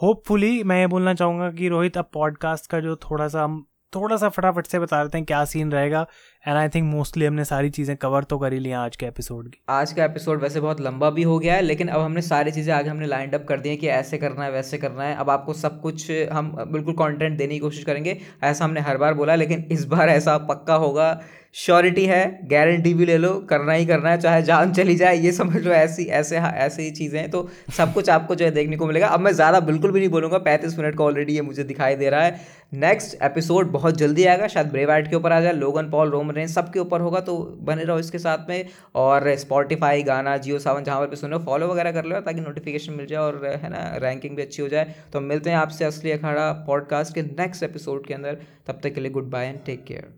[0.00, 4.16] होपफुली मैं ये बोलना चाहूँगा कि रोहित, अब पॉडकास्ट का जो थोड़ा सा हम, थोड़ा
[4.16, 6.06] सा फटाफट से बता देते हैं क्या सीन रहेगा।
[6.46, 9.48] एंड आई थिंक मोस्टली हमने सारी चीज़ें कवर तो कर ही लिया आज के एपिसोड
[9.48, 12.50] की। आज का एपिसोड वैसे बहुत लंबा भी हो गया है, लेकिन अब हमने सारी
[12.50, 15.14] चीज़ें आगे हमने लाइंड अप कर दी है कि ऐसे करना है, वैसे करना है।
[15.14, 19.14] अब आपको सब कुछ हम बिल्कुल कंटेंट देने की कोशिश करेंगे, ऐसा हमने हर बार
[19.14, 21.20] बोला, लेकिन इस बार ऐसा पक्का होगा।
[21.54, 25.30] श्योरिटी है गारंटी भी ले लो, करना ही करना है, चाहे जान चली जाए, ये
[25.32, 28.50] समझ लो, ऐसी, ऐसे हाँ ऐसी ही चीज़ें हैं। तो सब कुछ आपको जो है
[28.50, 31.42] देखने को मिलेगा। अब मैं ज़्यादा बिल्कुल भी नहीं बोलूँगा, पैंतीस मिनट का ऑलरेडी ये
[31.42, 32.40] मुझे दिखाई दे रहा है।
[32.74, 36.50] नेक्स्ट एपिसोड बहुत जल्दी आएगा, शायद ब्रेवाइट के ऊपर आ जाए लोगन पॉल रोम रेंज
[36.50, 41.00] सबके ऊपर होगा तो बने रहो इसके साथ में। और स्पॉटिफाई गाना जियो सावन, जहाँ
[41.00, 44.36] पर भी सुनो फॉलो वगैरह कर लो ताकि नोटिफिकेशन मिल जाए और, है ना रैंकिंग
[44.36, 48.14] भी अच्छी हो जाए। तो मिलते हैं आपसे असली अखाड़ा पॉडकास्ट के नेक्स्ट एपिसोड के
[48.14, 50.08] अंदर। तब तक के लिए goodbye and take care